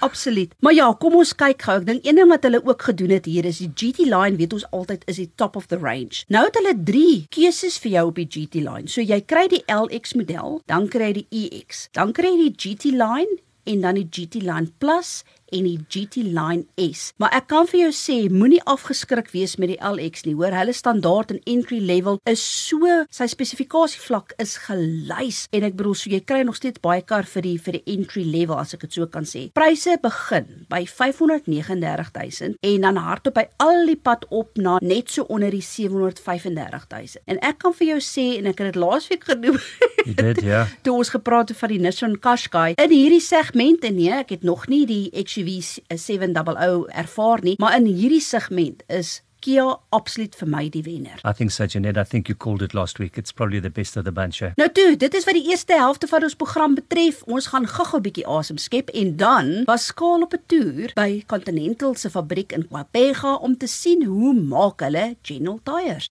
Absoluut. 0.00 0.54
Maar 0.60 0.74
ja, 0.74 0.92
kom 0.98 1.16
ons 1.18 1.34
kyk 1.38 1.62
gou. 1.66 1.76
Ek 1.80 1.86
dink 1.88 2.06
een 2.06 2.18
ding 2.18 2.30
wat 2.30 2.44
hulle 2.46 2.60
ook 2.64 2.82
gedoen 2.90 3.14
het 3.14 3.26
hier 3.30 3.46
is 3.48 3.60
die 3.62 3.70
GT 3.74 4.06
line, 4.10 4.38
weet 4.38 4.54
ons 4.56 4.66
altyd 4.74 5.04
is 5.10 5.20
die 5.20 5.30
top 5.40 5.56
of 5.56 5.68
the 5.72 5.78
range. 5.80 6.24
Nou 6.32 6.44
het 6.46 6.58
hulle 6.60 6.74
3 6.90 7.26
keuses 7.34 7.78
vir 7.82 7.94
jou 7.96 8.06
op 8.10 8.20
die 8.20 8.28
GT 8.28 8.62
line. 8.64 8.88
So 8.90 9.04
jy 9.04 9.20
kry 9.26 9.46
die 9.50 9.64
LX 9.72 10.14
model, 10.18 10.60
dan 10.70 10.88
kry 10.92 11.12
jy 11.12 11.18
die 11.22 11.28
EX, 11.44 11.88
dan 11.96 12.14
kry 12.16 12.34
jy 12.34 12.48
die 12.48 12.56
GT 12.58 12.94
line 12.94 13.40
en 13.68 13.84
dan 13.84 13.98
die 14.00 14.08
GT 14.08 14.42
line 14.44 14.72
Plus 14.80 15.22
en 15.54 15.68
die 15.68 15.78
GT 15.88 16.24
Line 16.26 16.66
S. 16.76 17.12
Maar 17.20 17.36
ek 17.40 17.48
kan 17.52 17.68
vir 17.70 17.80
jou 17.86 17.92
sê, 17.96 18.18
moenie 18.32 18.60
afgeskrik 18.68 19.30
wees 19.34 19.56
met 19.60 19.72
die 19.72 19.80
LX 19.80 20.26
nie. 20.26 20.36
Hoor, 20.38 20.54
hulle 20.56 20.74
standaard 20.76 21.32
en 21.34 21.40
entry 21.48 21.80
level 21.84 22.20
is 22.28 22.42
so, 22.42 22.84
sy 23.14 23.28
spesifikasie 23.30 24.00
vlak 24.02 24.34
is 24.42 24.56
gelys 24.66 25.44
en 25.54 25.66
ek 25.66 25.76
bedoel, 25.78 25.96
so 25.98 26.12
jy 26.12 26.20
kry 26.24 26.42
nog 26.46 26.58
steeds 26.58 26.82
baie 26.84 27.02
kar 27.06 27.28
vir 27.28 27.46
die 27.46 27.56
vir 27.62 27.78
die 27.78 27.96
entry 27.96 28.24
level 28.26 28.58
as 28.60 28.74
ek 28.76 28.86
dit 28.86 28.98
so 28.98 29.08
kan 29.12 29.26
sê. 29.28 29.48
Pryse 29.56 29.98
begin 30.02 30.48
by 30.70 30.82
539000 30.88 32.58
en 32.68 32.86
dan 32.86 33.00
hardop 33.02 33.38
by 33.38 33.46
al 33.64 33.88
die 33.88 33.98
pad 33.98 34.26
op 34.34 34.58
na 34.58 34.78
net 34.84 35.12
so 35.12 35.26
onder 35.32 35.52
die 35.54 35.64
735000. 35.64 37.24
En 37.28 37.40
ek 37.44 37.60
kan 37.64 37.74
vir 37.76 37.94
jou 37.94 38.00
sê 38.04 38.26
en 38.38 38.50
ek 38.50 38.62
het 38.62 38.72
dit 38.72 38.80
laasweek 38.82 39.28
genoem. 39.30 39.58
Jy 40.04 40.16
dit 40.18 40.42
ja. 40.48 40.64
Toe 40.84 40.96
ons 41.00 41.12
gepraat 41.12 41.52
het 41.52 41.60
van 41.60 41.72
die 41.72 41.80
Nissan 41.82 42.16
Qashqai 42.22 42.76
in 42.78 42.94
hierdie 42.94 43.22
segmente 43.24 43.90
nee, 43.94 44.12
ek 44.14 44.32
het 44.36 44.46
nog 44.46 44.66
nie 44.70 44.84
die 44.88 45.08
SUV 45.38 45.78
700 45.94 46.88
ervaar 46.88 47.42
nie, 47.42 47.54
maar 47.58 47.76
in 47.78 47.86
hierdie 47.86 48.22
segment 48.24 48.82
is 48.88 49.22
Kia 49.38 49.76
absoluut 49.94 50.34
vir 50.34 50.48
my 50.50 50.64
die 50.66 50.82
wenner. 50.82 51.20
I 51.22 51.30
think 51.32 51.52
so 51.54 51.66
Janet, 51.70 51.96
I 51.96 52.02
think 52.02 52.26
you 52.26 52.34
called 52.34 52.62
it 52.62 52.74
last 52.74 52.98
week. 52.98 53.16
It's 53.16 53.30
probably 53.30 53.60
the 53.60 53.70
best 53.70 53.96
of 53.96 54.04
the 54.04 54.10
bunch. 54.10 54.42
Eh? 54.42 54.50
Nou 54.58 54.66
toe, 54.74 54.96
dit 54.98 55.14
is 55.14 55.28
wat 55.28 55.38
die 55.38 55.44
eerste 55.52 55.78
helfte 55.78 56.10
van 56.10 56.26
ons 56.26 56.34
program 56.34 56.74
betref. 56.74 57.22
Ons 57.30 57.46
gaan 57.52 57.68
gou-gou 57.70 58.00
'n 58.00 58.06
bietjie 58.08 58.26
asem 58.26 58.58
skep 58.58 58.90
en 58.90 59.16
dan 59.16 59.62
was 59.70 59.86
skaal 59.94 60.26
op 60.26 60.34
'n 60.34 60.42
toer 60.46 60.90
by 60.94 61.22
Continental 61.26 61.94
se 61.94 62.10
fabriek 62.10 62.52
in 62.52 62.66
Kwapega 62.66 63.38
om 63.38 63.56
te 63.56 63.66
sien 63.66 64.04
hoe 64.04 64.34
maak 64.34 64.80
hulle 64.80 65.16
General 65.22 65.60
Tyres. 65.62 66.10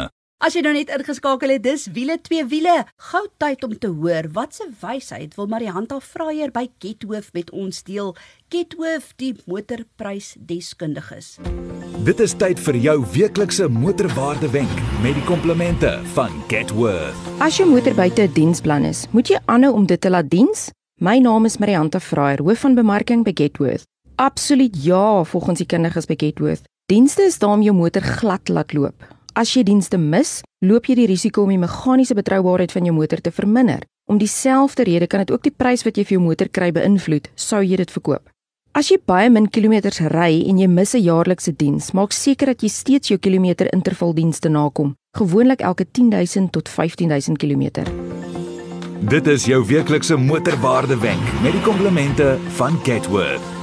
As 0.41 0.55
jy 0.57 0.63
nou 0.65 0.71
net 0.73 0.89
ingeskakel 0.89 1.51
het, 1.53 1.61
dis 1.61 1.83
wiele 1.93 2.15
twee 2.25 2.41
wiele. 2.49 2.79
Gou 3.11 3.19
tyd 3.37 3.61
om 3.61 3.75
te 3.77 3.91
hoor 3.93 4.25
wat 4.33 4.55
se 4.57 4.65
wysheid 4.81 5.35
wil 5.37 5.45
Marianta 5.51 5.99
Fraier 6.01 6.49
by 6.49 6.63
Gethoof 6.81 7.27
met 7.37 7.51
ons 7.53 7.83
deel. 7.85 8.09
Gethoof, 8.49 9.11
die 9.21 9.35
motorprys 9.45 10.31
deskundiges. 10.49 11.35
Dit 12.07 12.25
is 12.25 12.33
tyd 12.33 12.57
vir 12.57 12.79
jou 12.87 12.97
weeklikse 13.13 13.69
motorwaarde 13.69 14.49
wenk 14.57 14.81
met 15.05 15.13
die 15.13 15.27
komplimente 15.29 15.93
van 16.17 16.33
Getworth. 16.49 17.29
As 17.37 17.61
jou 17.61 17.69
motor 17.69 17.93
buite 17.93 18.25
'n 18.25 18.33
diensplan 18.33 18.89
is, 18.89 19.05
moet 19.13 19.29
jy 19.29 19.37
aanhou 19.45 19.75
om 19.77 19.85
dit 19.85 20.01
te 20.01 20.09
laat 20.09 20.29
diens? 20.29 20.71
My 20.97 21.19
naam 21.19 21.45
is 21.45 21.59
Marianta 21.59 21.99
Fraier, 21.99 22.41
hoof 22.41 22.65
van 22.65 22.73
bemarking 22.73 23.23
by 23.23 23.31
Getworth. 23.35 23.85
Absoluut 24.17 24.73
ja, 24.83 25.23
volgens 25.23 25.57
die 25.59 25.67
kundiges 25.67 26.07
by 26.07 26.15
Getworth. 26.17 26.65
Dienste 26.89 27.21
is 27.21 27.37
daar 27.37 27.53
om 27.53 27.61
jou 27.61 27.75
motor 27.75 28.01
glad 28.01 28.49
laat 28.49 28.73
loop. 28.73 29.20
As 29.33 29.53
jy 29.55 29.61
dienste 29.63 29.95
mis, 29.95 30.41
loop 30.59 30.89
jy 30.89 30.97
die 30.99 31.07
risiko 31.07 31.45
om 31.45 31.51
die 31.53 31.61
meganiese 31.61 32.15
betroubaarheid 32.17 32.73
van 32.75 32.87
jou 32.87 32.93
motor 32.95 33.21
te 33.23 33.31
verminder. 33.31 33.85
Om 34.11 34.19
dieselfde 34.19 34.83
rede 34.83 35.07
kan 35.07 35.23
dit 35.23 35.31
ook 35.31 35.45
die 35.45 35.53
prys 35.55 35.85
wat 35.87 35.95
jy 35.95 36.03
vir 36.03 36.17
jou 36.17 36.23
motor 36.25 36.49
kry 36.51 36.71
beïnvloed, 36.75 37.29
sou 37.39 37.61
jy 37.63 37.79
dit 37.79 37.93
verkoop. 37.95 38.27
As 38.75 38.89
jy 38.91 38.97
baie 39.07 39.29
min 39.31 39.47
kilometers 39.47 40.01
ry 40.11 40.43
en 40.47 40.59
jy 40.59 40.67
mis 40.67 40.95
'n 40.95 41.03
jaarlikse 41.03 41.55
diens, 41.55 41.91
maak 41.93 42.11
seker 42.11 42.47
dat 42.47 42.61
jy 42.61 42.69
steeds 42.69 43.07
jou 43.07 43.17
kilometer 43.17 43.67
intervaldienste 43.73 44.49
nakom, 44.49 44.95
gewoonlik 45.17 45.61
elke 45.61 45.85
10000 45.85 46.51
tot 46.51 46.67
15000 46.67 47.37
km. 47.37 47.87
Dit 48.99 49.27
is 49.27 49.45
jou 49.45 49.65
weeklikse 49.65 50.17
motorwaarde 50.17 50.99
wenk 50.99 51.41
met 51.41 51.51
die 51.51 51.61
komplimente 51.61 52.37
van 52.57 52.77
Getworth. 52.83 53.60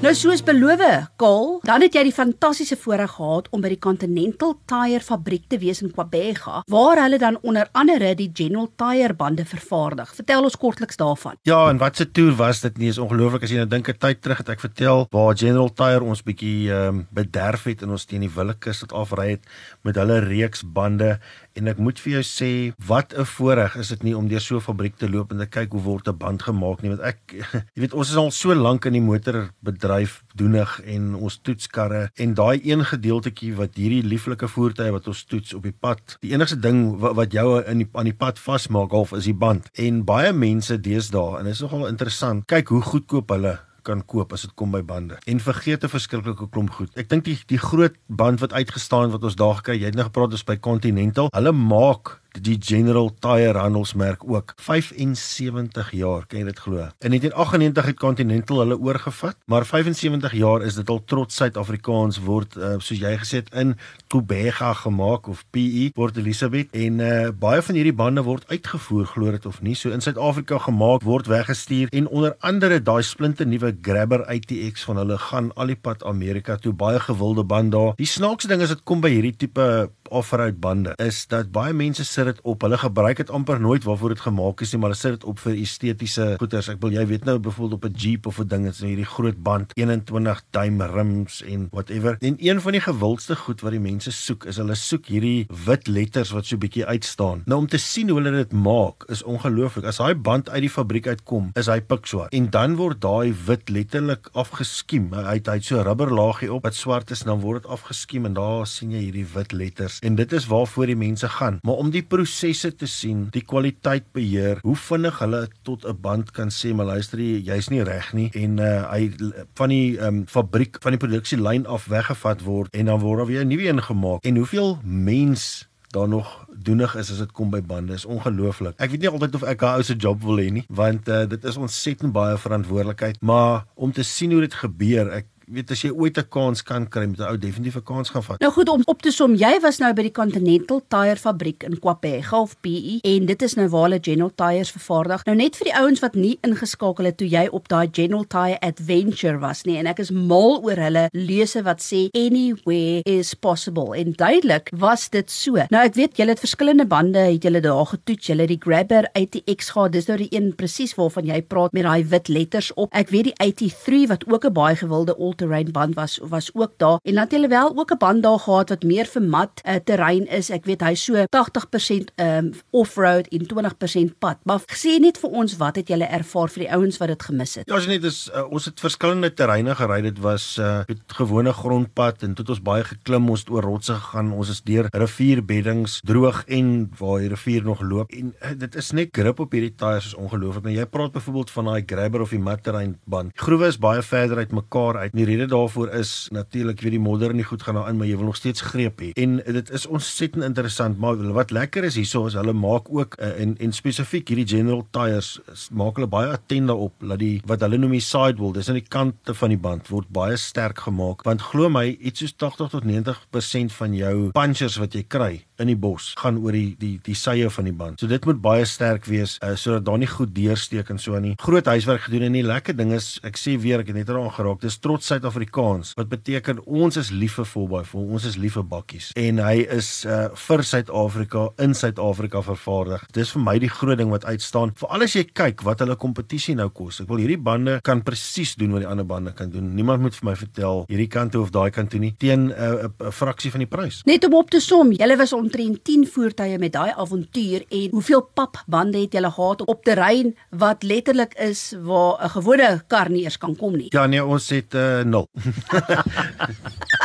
Nou 0.00 0.14
soos 0.16 0.40
beloof, 0.40 0.80
Kaal, 1.20 1.58
dan 1.68 1.82
het 1.84 1.92
jy 1.92 2.06
die 2.06 2.14
fantastiese 2.16 2.78
voorreg 2.80 3.10
gehad 3.18 3.50
om 3.52 3.60
by 3.60 3.68
die 3.74 3.80
Continental 3.84 4.54
Tire 4.70 5.02
fabriek 5.04 5.42
te 5.52 5.58
wees 5.60 5.82
in 5.84 5.90
Kwabega, 5.92 6.62
waar 6.72 7.02
hulle 7.02 7.18
dan 7.20 7.36
onder 7.44 7.68
andere 7.76 8.14
die 8.16 8.30
General 8.32 8.70
Tire 8.80 9.12
bande 9.12 9.44
vervaardig. 9.44 10.14
Vertel 10.16 10.48
ons 10.48 10.56
kortliks 10.56 10.96
daarvan. 10.96 11.36
Ja, 11.44 11.68
en 11.68 11.76
wat 11.76 12.00
'n 12.00 12.12
toer 12.16 12.32
was 12.32 12.62
dit 12.62 12.78
nie? 12.78 12.88
Is 12.88 12.98
ongelooflik 12.98 13.42
as 13.42 13.50
jy 13.50 13.56
nou 13.56 13.68
dink 13.68 13.88
'n 13.88 13.98
tyd 13.98 14.22
terug 14.22 14.38
het 14.38 14.48
ek 14.48 14.60
vertel 14.60 15.06
waar 15.10 15.36
General 15.36 15.68
Tire 15.68 16.02
ons 16.02 16.22
bietjie 16.22 16.72
ehm 16.72 16.88
um, 16.88 17.06
bederf 17.10 17.64
het 17.64 17.82
en 17.82 17.90
ons 17.90 18.04
teen 18.04 18.20
die 18.20 18.34
Willekus 18.34 18.80
het 18.80 18.92
afry 18.92 19.30
het 19.30 19.44
met 19.82 19.96
hulle 19.96 20.20
reeks 20.20 20.62
bande 20.64 21.20
en 21.58 21.70
ek 21.72 21.78
moet 21.78 21.98
vir 21.98 22.12
jou 22.18 22.24
sê 22.26 22.50
wat 22.86 23.14
'n 23.14 23.24
voorreg 23.24 23.76
is 23.76 23.88
dit 23.88 24.02
nie 24.02 24.16
om 24.16 24.28
deur 24.28 24.40
so 24.40 24.56
'n 24.56 24.60
fabriek 24.60 24.96
te 24.96 25.08
loop 25.08 25.32
en 25.32 25.38
te 25.38 25.46
kyk 25.46 25.72
hoe 25.72 25.82
word 25.82 26.08
'n 26.08 26.16
band 26.16 26.42
gemaak 26.42 26.82
nie 26.82 26.90
want 26.90 27.02
ek 27.02 27.18
jy 27.74 27.80
weet 27.84 27.94
ons 27.94 28.10
is 28.10 28.16
al 28.16 28.30
so 28.30 28.54
lank 28.54 28.84
in 28.86 28.92
die 28.92 29.02
motorbedryf 29.02 30.22
doenig 30.34 30.80
en 30.86 31.14
ons 31.14 31.38
toetskarre 31.42 32.10
en 32.14 32.34
daai 32.34 32.60
een 32.64 32.84
gedeeltjie 32.84 33.54
wat 33.56 33.74
hierdie 33.74 34.02
lieflike 34.02 34.48
voertuie 34.48 34.92
wat 34.92 35.08
ons 35.08 35.24
toets 35.24 35.54
op 35.54 35.62
die 35.62 35.76
pad 35.80 36.16
die 36.20 36.32
enigste 36.32 36.60
ding 36.60 36.98
wat, 37.00 37.14
wat 37.14 37.32
jou 37.32 37.62
in 37.62 37.78
die 37.78 37.88
aan 37.94 38.04
die 38.04 38.16
pad 38.16 38.38
vasmaak 38.38 38.90
half 38.90 39.12
is 39.12 39.24
die 39.24 39.34
band. 39.36 39.68
En 39.74 40.04
baie 40.04 40.32
mense 40.32 40.76
deesdae 40.80 41.38
en 41.38 41.48
dit 41.48 41.54
is 41.54 41.64
nogal 41.64 41.88
interessant 41.88 42.46
kyk 42.50 42.68
hoe 42.68 42.82
goedkoop 42.82 43.34
hulle 43.34 43.58
kan 43.82 44.04
koop 44.06 44.32
as 44.32 44.42
dit 44.46 44.54
kom 44.54 44.70
by 44.70 44.82
bande. 44.82 45.18
En 45.26 45.40
vergeet 45.40 45.84
'n 45.84 45.88
verskriklike 45.88 46.48
klomp 46.50 46.70
goed. 46.70 46.90
Ek 46.96 47.08
dink 47.08 47.24
die 47.24 47.38
die 47.46 47.58
groot 47.58 47.96
band 48.06 48.40
wat 48.40 48.52
uitgestaan 48.52 49.10
wat 49.10 49.24
ons 49.24 49.36
daar 49.36 49.54
gekry, 49.54 49.78
jy 49.80 49.86
het 49.86 49.94
nou 49.94 50.04
gepraat 50.04 50.32
oor 50.32 50.44
by 50.46 50.56
Continental. 50.56 51.28
Hulle 51.32 51.52
maak 51.52 52.20
die 52.38 52.56
General 52.60 53.10
Tire 53.18 53.58
handelsmerk 53.58 54.22
ook 54.24 54.54
75 54.56 55.90
jaar, 55.96 56.26
kan 56.26 56.38
jy 56.42 56.44
dit 56.50 56.58
glo? 56.58 56.86
In 57.02 57.14
1998 57.14 57.86
het 57.90 57.98
Continental 58.00 58.62
hulle 58.62 58.78
oorgevat, 58.78 59.36
maar 59.50 59.66
75 59.66 60.32
jaar 60.38 60.62
is 60.62 60.78
dit 60.78 60.88
al 60.88 61.02
trots 61.04 61.36
Suid-Afrikaans 61.40 62.20
word 62.26 62.56
uh, 62.56 62.76
soos 62.78 63.00
jy 63.00 63.12
gesê 63.20 63.42
het 63.42 63.50
in 63.54 63.74
Kubega 64.12 64.72
gemaak 64.82 65.28
of 65.30 65.44
PE 65.54 65.90
Port 65.94 66.16
Elizabeth 66.20 66.70
en 66.76 67.00
uh, 67.04 67.28
baie 67.32 67.62
van 67.62 67.78
hierdie 67.78 67.96
bande 67.96 68.24
word 68.26 68.46
uitgevoer 68.50 69.08
glo 69.10 69.34
dit 69.34 69.46
of 69.46 69.62
nie, 69.66 69.74
so 69.74 69.90
in 69.94 70.04
Suid-Afrika 70.04 70.60
gemaak 70.66 71.06
word 71.06 71.30
weggestuur 71.30 71.90
en 71.96 72.08
onder 72.08 72.36
andere 72.46 72.80
daai 72.82 73.02
splinte 73.06 73.46
nuwe 73.48 73.74
Grabber 73.82 74.26
ATX 74.30 74.84
van 74.88 75.02
hulle 75.02 75.18
gaan 75.30 75.52
al 75.56 75.72
die 75.72 75.78
pad 75.78 76.04
Amerika 76.04 76.56
toe, 76.56 76.72
baie 76.72 77.00
gewilde 77.00 77.44
band 77.44 77.72
daar. 77.72 77.94
Die 77.98 78.08
snaakse 78.08 78.50
ding 78.50 78.62
is 78.62 78.74
dit 78.74 78.84
kom 78.84 79.02
by 79.04 79.10
hierdie 79.12 79.36
tipe 79.36 79.66
off-road 80.10 80.58
bande 80.60 80.94
is 80.96 81.22
dat 81.30 81.50
baie 81.54 81.72
mense 81.76 82.04
sit 82.20 82.34
dit 82.34 82.40
op. 82.44 82.64
Hulle 82.66 82.78
gebruik 82.80 83.20
dit 83.22 83.30
amper 83.30 83.60
nooit 83.60 83.84
waarvoor 83.84 84.14
dit 84.14 84.22
gemaak 84.26 84.60
is 84.64 84.72
nie, 84.72 84.80
maar 84.80 84.92
hulle 84.92 85.00
sit 85.00 85.16
dit 85.16 85.26
op 85.28 85.40
vir 85.44 85.56
estetiese 85.60 86.26
goeders. 86.40 86.70
Ek 86.72 86.80
wil 86.82 86.94
jy 86.94 87.06
weet 87.08 87.26
nou 87.28 87.38
byvoorbeeld 87.38 87.78
op 87.78 87.86
'n 87.88 87.96
Jeep 87.96 88.26
of 88.26 88.40
'n 88.40 88.48
ding 88.48 88.66
is 88.68 88.80
hierdie 88.80 89.08
groot 89.08 89.42
band 89.42 89.72
21 89.74 90.42
duim 90.50 90.82
rims 90.82 91.42
en 91.42 91.68
whatever. 91.72 92.16
En 92.20 92.36
een 92.38 92.60
van 92.60 92.72
die 92.72 92.80
gewildste 92.80 93.36
goed 93.36 93.60
wat 93.60 93.72
die 93.72 93.80
mense 93.80 94.10
soek 94.10 94.44
is 94.44 94.56
hulle 94.56 94.74
soek 94.74 95.06
hierdie 95.06 95.46
wit 95.66 95.88
letters 95.88 96.30
wat 96.30 96.46
so 96.46 96.56
bietjie 96.56 96.86
uitstaan. 96.86 97.42
Nou 97.46 97.60
om 97.60 97.66
te 97.66 97.78
sien 97.78 98.08
hoe 98.08 98.20
hulle 98.20 98.36
dit 98.36 98.52
maak 98.52 99.04
is 99.08 99.22
ongelooflik. 99.22 99.84
As 99.84 99.96
daai 99.96 100.14
band 100.14 100.50
uit 100.50 100.60
die 100.60 100.70
fabriek 100.70 101.06
uitkom, 101.06 101.50
is 101.54 101.66
hy 101.66 101.80
pikswart 101.80 102.32
en 102.32 102.50
dan 102.50 102.76
word 102.76 103.00
daai 103.00 103.34
wit 103.46 103.68
letterlik 103.68 104.28
afgeskiem. 104.32 105.12
Hy 105.12 105.34
het 105.40 105.46
hy 105.46 105.54
het 105.54 105.64
so 105.64 105.78
'n 105.78 105.84
rubberlaagie 105.84 106.52
op 106.52 106.62
wat 106.62 106.74
swart 106.74 107.10
is 107.10 107.20
en 107.20 107.26
dan 107.26 107.40
word 107.40 107.62
dit 107.62 107.70
afgeskiem 107.70 108.26
en 108.26 108.34
daar 108.34 108.66
sien 108.66 108.90
jy 108.90 108.98
hierdie 108.98 109.26
wit 109.34 109.52
letters 109.52 109.98
en 110.00 110.14
dit 110.14 110.32
is 110.32 110.46
waarvoor 110.46 110.86
die 110.86 110.96
mense 110.96 111.28
gaan. 111.28 111.58
Maar 111.62 111.74
om 111.74 111.90
die 111.90 112.02
prosesse 112.10 112.72
te 112.76 112.88
sien, 112.90 113.28
die 113.34 113.44
kwaliteit 113.46 114.08
beheer, 114.16 114.60
hoe 114.66 114.76
vinnig 114.76 115.18
hulle 115.22 115.46
tot 115.66 115.86
'n 115.86 115.96
band 116.00 116.30
kan 116.36 116.50
sê, 116.50 116.74
"Maar 116.74 116.86
luister 116.86 117.18
jy, 117.18 117.40
jy's 117.46 117.70
nie 117.70 117.82
reg 117.82 118.12
nie" 118.12 118.30
en 118.34 118.58
uh, 118.58 118.90
hy 118.90 119.12
van 119.54 119.68
die 119.68 119.98
um, 119.98 120.26
fabriek 120.26 120.78
van 120.82 120.92
die 120.92 121.00
produksielyn 121.06 121.66
af 121.66 121.86
weggevat 121.86 122.42
word 122.42 122.74
en 122.74 122.86
dan 122.86 123.00
word 123.00 123.18
daar 123.18 123.26
weer 123.26 123.44
'n 123.44 123.48
nuwe 123.48 123.68
een 123.68 123.82
gemaak. 123.82 124.24
En 124.24 124.36
hoeveel 124.36 124.78
mens 124.84 125.68
daar 125.90 126.08
nog 126.08 126.46
doenig 126.54 126.94
is 126.94 127.10
as 127.10 127.18
dit 127.18 127.32
kom 127.32 127.50
by 127.50 127.60
bande 127.62 127.92
is 127.92 128.04
ongelooflik. 128.04 128.76
Ek 128.78 128.90
weet 128.90 129.00
nie 129.00 129.10
altyd 129.10 129.34
of 129.34 129.42
ek 129.42 129.62
'n 129.62 129.74
ou 129.74 129.82
se 129.82 129.94
job 129.94 130.22
wil 130.22 130.38
hê 130.38 130.50
nie, 130.50 130.64
want 130.68 131.08
uh, 131.08 131.26
dit 131.26 131.44
is 131.44 131.56
ontsettend 131.56 132.12
baie 132.12 132.38
verantwoordelikheid, 132.38 133.20
maar 133.20 133.64
om 133.74 133.92
te 133.92 134.02
sien 134.02 134.32
hoe 134.32 134.40
dit 134.40 134.54
gebeur, 134.54 135.10
ek 135.10 135.26
weet 135.50 135.70
as 135.74 135.82
jy 135.82 135.90
ooit 135.90 136.18
'n 136.18 136.28
kans 136.30 136.62
kan 136.62 136.86
kry 136.88 137.06
met 137.06 137.18
'n 137.18 137.28
ou 137.30 137.38
definitief 137.38 137.76
'n 137.76 137.82
kans 137.82 138.10
gaan 138.10 138.22
vat. 138.22 138.40
Nou 138.40 138.52
goed 138.52 138.68
om 138.68 138.82
op 138.84 139.02
te 139.02 139.10
som, 139.10 139.34
jy 139.34 139.60
was 139.60 139.78
nou 139.78 139.92
by 139.92 140.02
die 140.02 140.12
Continental 140.12 140.82
Tire 140.88 141.16
fabriek 141.16 141.62
in 141.62 141.78
Kwapega 141.78 142.40
of 142.40 142.56
PE 142.60 142.98
en 143.02 143.26
dit 143.26 143.42
is 143.42 143.54
nou 143.54 143.68
waar 143.68 143.82
hulle 143.82 143.98
General 144.00 144.32
Tires 144.34 144.70
vervaardig. 144.70 145.24
Nou 145.24 145.36
net 145.36 145.56
vir 145.56 145.64
die 145.64 145.74
ouens 145.74 146.00
wat 146.00 146.14
nie 146.14 146.38
ingeskakel 146.42 147.04
het 147.04 147.16
toe 147.16 147.28
jy 147.28 147.48
op 147.50 147.68
daai 147.68 147.88
General 147.92 148.24
Tire 148.26 148.60
Adventure 148.60 149.38
was 149.38 149.64
nie 149.64 149.76
en 149.78 149.86
ek 149.86 149.98
is 149.98 150.10
mal 150.10 150.62
oor 150.62 150.76
hulle 150.76 151.08
lese 151.12 151.62
wat 151.62 151.80
sê 151.82 152.08
anywhere 152.14 153.02
is 153.04 153.34
possible 153.34 153.96
en 153.96 154.12
duidelik 154.12 154.70
was 154.72 155.08
dit 155.08 155.30
so. 155.30 155.56
Nou 155.70 155.84
ek 155.84 155.94
weet 155.94 156.16
julle 156.16 156.30
het 156.30 156.40
verskillende 156.40 156.86
bande 156.86 157.18
het 157.18 157.42
julle 157.42 157.60
daar 157.60 157.86
getoets, 157.86 158.26
julle 158.26 158.46
die 158.46 158.60
Grabber 158.60 159.08
ATX 159.14 159.70
gehad. 159.70 159.92
Dis 159.92 160.06
nou 160.06 160.18
die 160.18 160.30
een 160.30 160.54
presies 160.54 160.94
waarvan 160.94 161.26
jy 161.26 161.42
praat 161.42 161.72
met 161.72 161.82
daai 161.82 162.04
wit 162.04 162.28
letters 162.28 162.72
op. 162.74 162.92
Ek 162.94 163.10
weet 163.10 163.30
die 163.30 163.36
83 163.38 164.08
wat 164.08 164.24
ook 164.28 164.44
'n 164.44 164.52
baie 164.52 164.76
gewilde 164.76 165.16
terrein 165.40 165.72
band 165.72 165.96
was 165.98 166.18
was 166.22 166.50
ook 166.54 166.76
daar 166.82 166.98
en 167.02 167.14
dan 167.14 167.24
het 167.24 167.32
hulle 167.36 167.48
wel 167.48 167.72
ook 167.76 167.92
'n 167.92 167.98
band 167.98 168.22
daar 168.22 168.38
gehad 168.38 168.68
wat 168.68 168.82
meer 168.82 169.06
vir 169.06 169.22
mat 169.22 169.60
uh, 169.64 169.74
terrein 169.84 170.26
is. 170.26 170.50
Ek 170.50 170.64
weet 170.64 170.80
hy 170.80 170.94
so 170.94 171.24
80% 171.28 172.12
um 172.16 172.52
off-road 172.70 173.28
en 173.28 173.46
20% 173.46 174.18
pad. 174.18 174.38
Maar 174.44 174.60
sê 174.72 174.98
net 175.00 175.18
vir 175.18 175.30
ons 175.30 175.56
wat 175.56 175.76
het 175.76 175.88
julle 175.88 176.04
ervaar 176.04 176.48
vir 176.48 176.64
die 176.64 176.72
ouens 176.72 176.98
wat 176.98 177.08
dit 177.08 177.22
gemis 177.22 177.54
het? 177.54 177.68
Ja, 177.68 177.76
as 177.76 177.86
net 177.86 178.04
is 178.04 178.30
uh, 178.34 178.44
ons 178.50 178.64
het 178.64 178.80
verskillende 178.80 179.32
terreine 179.34 179.74
gery. 179.74 180.00
Dit 180.02 180.18
was 180.18 180.58
uh 180.58 180.82
met 180.88 181.02
gewone 181.06 181.52
grondpad 181.52 182.22
en 182.22 182.34
toe 182.34 182.44
het 182.44 182.50
ons 182.56 182.62
baie 182.62 182.84
geklim, 182.84 183.28
ons 183.30 183.40
het 183.40 183.50
oor 183.50 183.62
rotse 183.62 183.94
gegaan. 183.94 184.32
Ons 184.32 184.50
is 184.50 184.62
deur 184.62 184.88
rivierbeddings, 184.90 186.00
droog 186.04 186.44
en 186.46 186.90
waar 186.98 187.20
die 187.20 187.28
rivier 187.28 187.64
nog 187.64 187.80
loop. 187.80 188.10
En 188.10 188.34
uh, 188.42 188.54
dit 188.58 188.74
is 188.74 188.90
net 188.96 189.12
grip 189.12 189.40
op 189.40 189.52
hierdie 189.52 189.74
tyres 189.76 190.10
is 190.10 190.14
ongelooflik. 190.14 190.64
Nou 190.64 190.74
jy 190.74 190.86
praat 190.86 191.12
byvoorbeeld 191.12 191.50
van 191.50 191.70
daai 191.70 191.82
grabber 191.86 192.24
of 192.24 192.34
die 192.34 192.42
mat 192.42 192.62
terrein 192.64 192.96
band. 193.04 193.34
Die 193.34 193.44
groewe 193.44 193.70
is 193.70 193.78
baie 193.78 194.02
verder 194.02 194.42
uit 194.42 194.52
mekaar 194.52 194.96
uit. 195.04 195.14
Die 195.16 195.26
rede 195.30 195.46
daarvoor 195.50 195.92
is 195.98 196.28
natuurlik 196.34 196.80
weet 196.80 196.96
die 196.96 197.02
modder 197.02 197.30
en 197.30 197.40
die 197.40 197.46
goed 197.46 197.62
gaan 197.62 197.78
daarin, 197.78 197.98
maar 197.98 198.08
jy 198.08 198.16
wil 198.20 198.30
nog 198.30 198.38
steeds 198.38 198.64
greep 198.66 199.00
hê. 199.00 199.10
En 199.20 199.38
dit 199.44 199.70
is 199.70 199.86
ontsettend 199.86 200.44
interessant, 200.44 200.98
maar 200.98 201.20
wat 201.32 201.50
lekker 201.54 201.84
is 201.84 201.98
hierso 201.98 202.26
is 202.26 202.36
hulle 202.38 202.54
maak 202.56 202.90
ook 202.90 203.16
uh, 203.18 203.32
en 203.40 203.56
en 203.58 203.72
spesifiek 203.72 204.28
hierdie 204.28 204.48
General 204.56 204.84
Tyres 204.90 205.38
maak 205.70 205.98
hulle 205.98 206.10
baie 206.10 206.30
attent 206.34 206.70
daarop 206.70 206.94
dat 207.00 207.18
die 207.22 207.40
wat 207.48 207.62
hulle 207.64 207.78
noem 207.80 207.96
die 207.98 208.04
sidewall, 208.04 208.54
dis 208.56 208.68
aan 208.68 208.78
die 208.80 208.88
kante 208.88 209.34
van 209.34 209.54
die 209.54 209.60
band 209.60 209.88
word 209.92 210.08
baie 210.14 210.36
sterk 210.40 210.84
gemaak 210.86 211.24
want 211.28 211.44
glo 211.50 211.70
my 211.72 211.86
iets 211.98 212.24
soos 212.24 212.34
80 212.36 212.72
tot 212.74 212.88
90% 212.88 213.76
van 213.78 213.96
jou 213.96 214.14
punches 214.36 214.78
wat 214.80 214.96
jy 214.96 215.04
kry 215.08 215.32
in 215.60 215.70
die 215.70 215.78
bos 215.78 216.12
gaan 216.20 216.40
oor 216.42 216.56
die 216.56 216.74
die 216.80 216.96
die 217.04 217.16
sye 217.18 217.50
van 217.52 217.68
die 217.68 217.74
band. 217.76 218.00
So 218.00 218.10
dit 218.10 218.24
moet 218.28 218.40
baie 218.42 218.66
sterk 218.68 219.06
wees 219.10 219.36
uh, 219.44 219.54
sodat 219.56 219.86
daar 219.86 220.00
nie 220.00 220.10
goed 220.10 220.34
deursteek 220.34 220.90
en 220.92 220.98
so 220.98 221.16
aan 221.16 221.26
nie. 221.28 221.34
Groot 221.40 221.66
huiswerk 221.66 222.06
gedoen 222.08 222.28
en 222.28 222.38
die 222.38 222.46
lekker 222.46 222.76
ding 222.76 222.94
is 222.96 223.12
ek 223.26 223.38
sê 223.40 223.56
weer 223.60 223.84
ek 223.84 223.92
het 223.92 224.00
net 224.00 224.08
daaraan 224.10 224.32
geraak. 224.34 224.60
Dis 224.64 224.78
trots 224.82 225.10
Suid-Afrikaans. 225.10 225.94
Wat 225.98 226.10
beteken 226.10 226.62
ons 226.66 226.96
is 227.00 227.10
lief 227.14 227.38
vir 227.40 227.48
volbaai 227.52 227.84
vol. 227.90 228.08
Ons 228.16 228.28
is 228.30 228.38
lief 228.40 228.56
vir 228.58 228.66
bakkies 228.70 229.10
en 229.20 229.42
hy 229.44 229.64
is 229.78 229.90
uh, 230.06 230.28
vir 230.46 230.64
Suid-Afrika 230.72 231.46
in 231.62 231.76
Suid-Afrika 231.76 232.42
vervaardig. 232.46 233.06
Dis 233.16 233.34
vir 233.36 233.44
my 233.44 233.56
die 233.62 233.72
groot 233.72 233.98
ding 234.00 234.12
wat 234.12 234.26
uitstaan. 234.28 234.74
Veral 234.80 235.06
as 235.06 235.16
jy 235.16 235.26
kyk 235.28 235.64
wat 235.66 235.84
hulle 235.84 235.96
kompetisie 236.00 236.56
nou 236.58 236.68
kos. 236.74 237.02
Ek 237.04 237.10
wil 237.10 237.22
hierdie 237.22 237.40
bande 237.40 237.78
kan 237.86 238.04
presies 238.06 238.56
doen 238.60 238.74
wat 238.76 238.84
die 238.84 238.90
ander 238.90 239.06
bande 239.08 239.34
kan 239.36 239.50
doen. 239.52 239.72
Niemand 239.76 240.04
moet 240.04 240.16
vir 240.16 240.30
my 240.30 240.36
vertel 240.38 240.84
hierdie 240.90 241.08
kant 241.10 241.34
toe 241.34 241.44
of 241.44 241.52
daai 241.54 241.70
kant 241.74 241.92
toe 241.92 242.00
nie 242.02 242.12
teen 242.18 242.50
eh, 242.50 242.70
'n 242.70 242.90
uh, 242.90 242.90
uh, 243.06 243.12
fraksie 243.14 243.50
van 243.50 243.64
die 243.64 243.70
prys. 243.70 244.02
Net 244.06 244.24
om 244.24 244.34
op 244.34 244.50
te 244.50 244.60
som, 244.60 244.92
julle 244.92 245.16
was 245.16 245.32
omtrent 245.50 245.84
10 245.84 246.06
voertuie 246.06 246.58
met 246.58 246.72
daai 246.72 246.92
avontuur 246.94 247.64
en 247.68 247.88
hoeveel 247.90 248.22
papbande 248.34 249.00
het 249.00 249.12
julle 249.12 249.30
gehad 249.30 249.64
op 249.66 249.84
terrein 249.84 250.36
wat 250.50 250.82
letterlik 250.82 251.34
is 251.34 251.74
waar 251.82 252.24
'n 252.24 252.30
gewone 252.30 252.82
kar 252.86 253.10
nie 253.10 253.22
eers 253.22 253.38
kan 253.38 253.56
kom 253.56 253.76
nie. 253.76 253.86
Ja 253.88 254.06
nee, 254.06 254.24
ons 254.24 254.48
het 254.48 254.74
uh, 254.74 255.02
nul. 255.02 255.26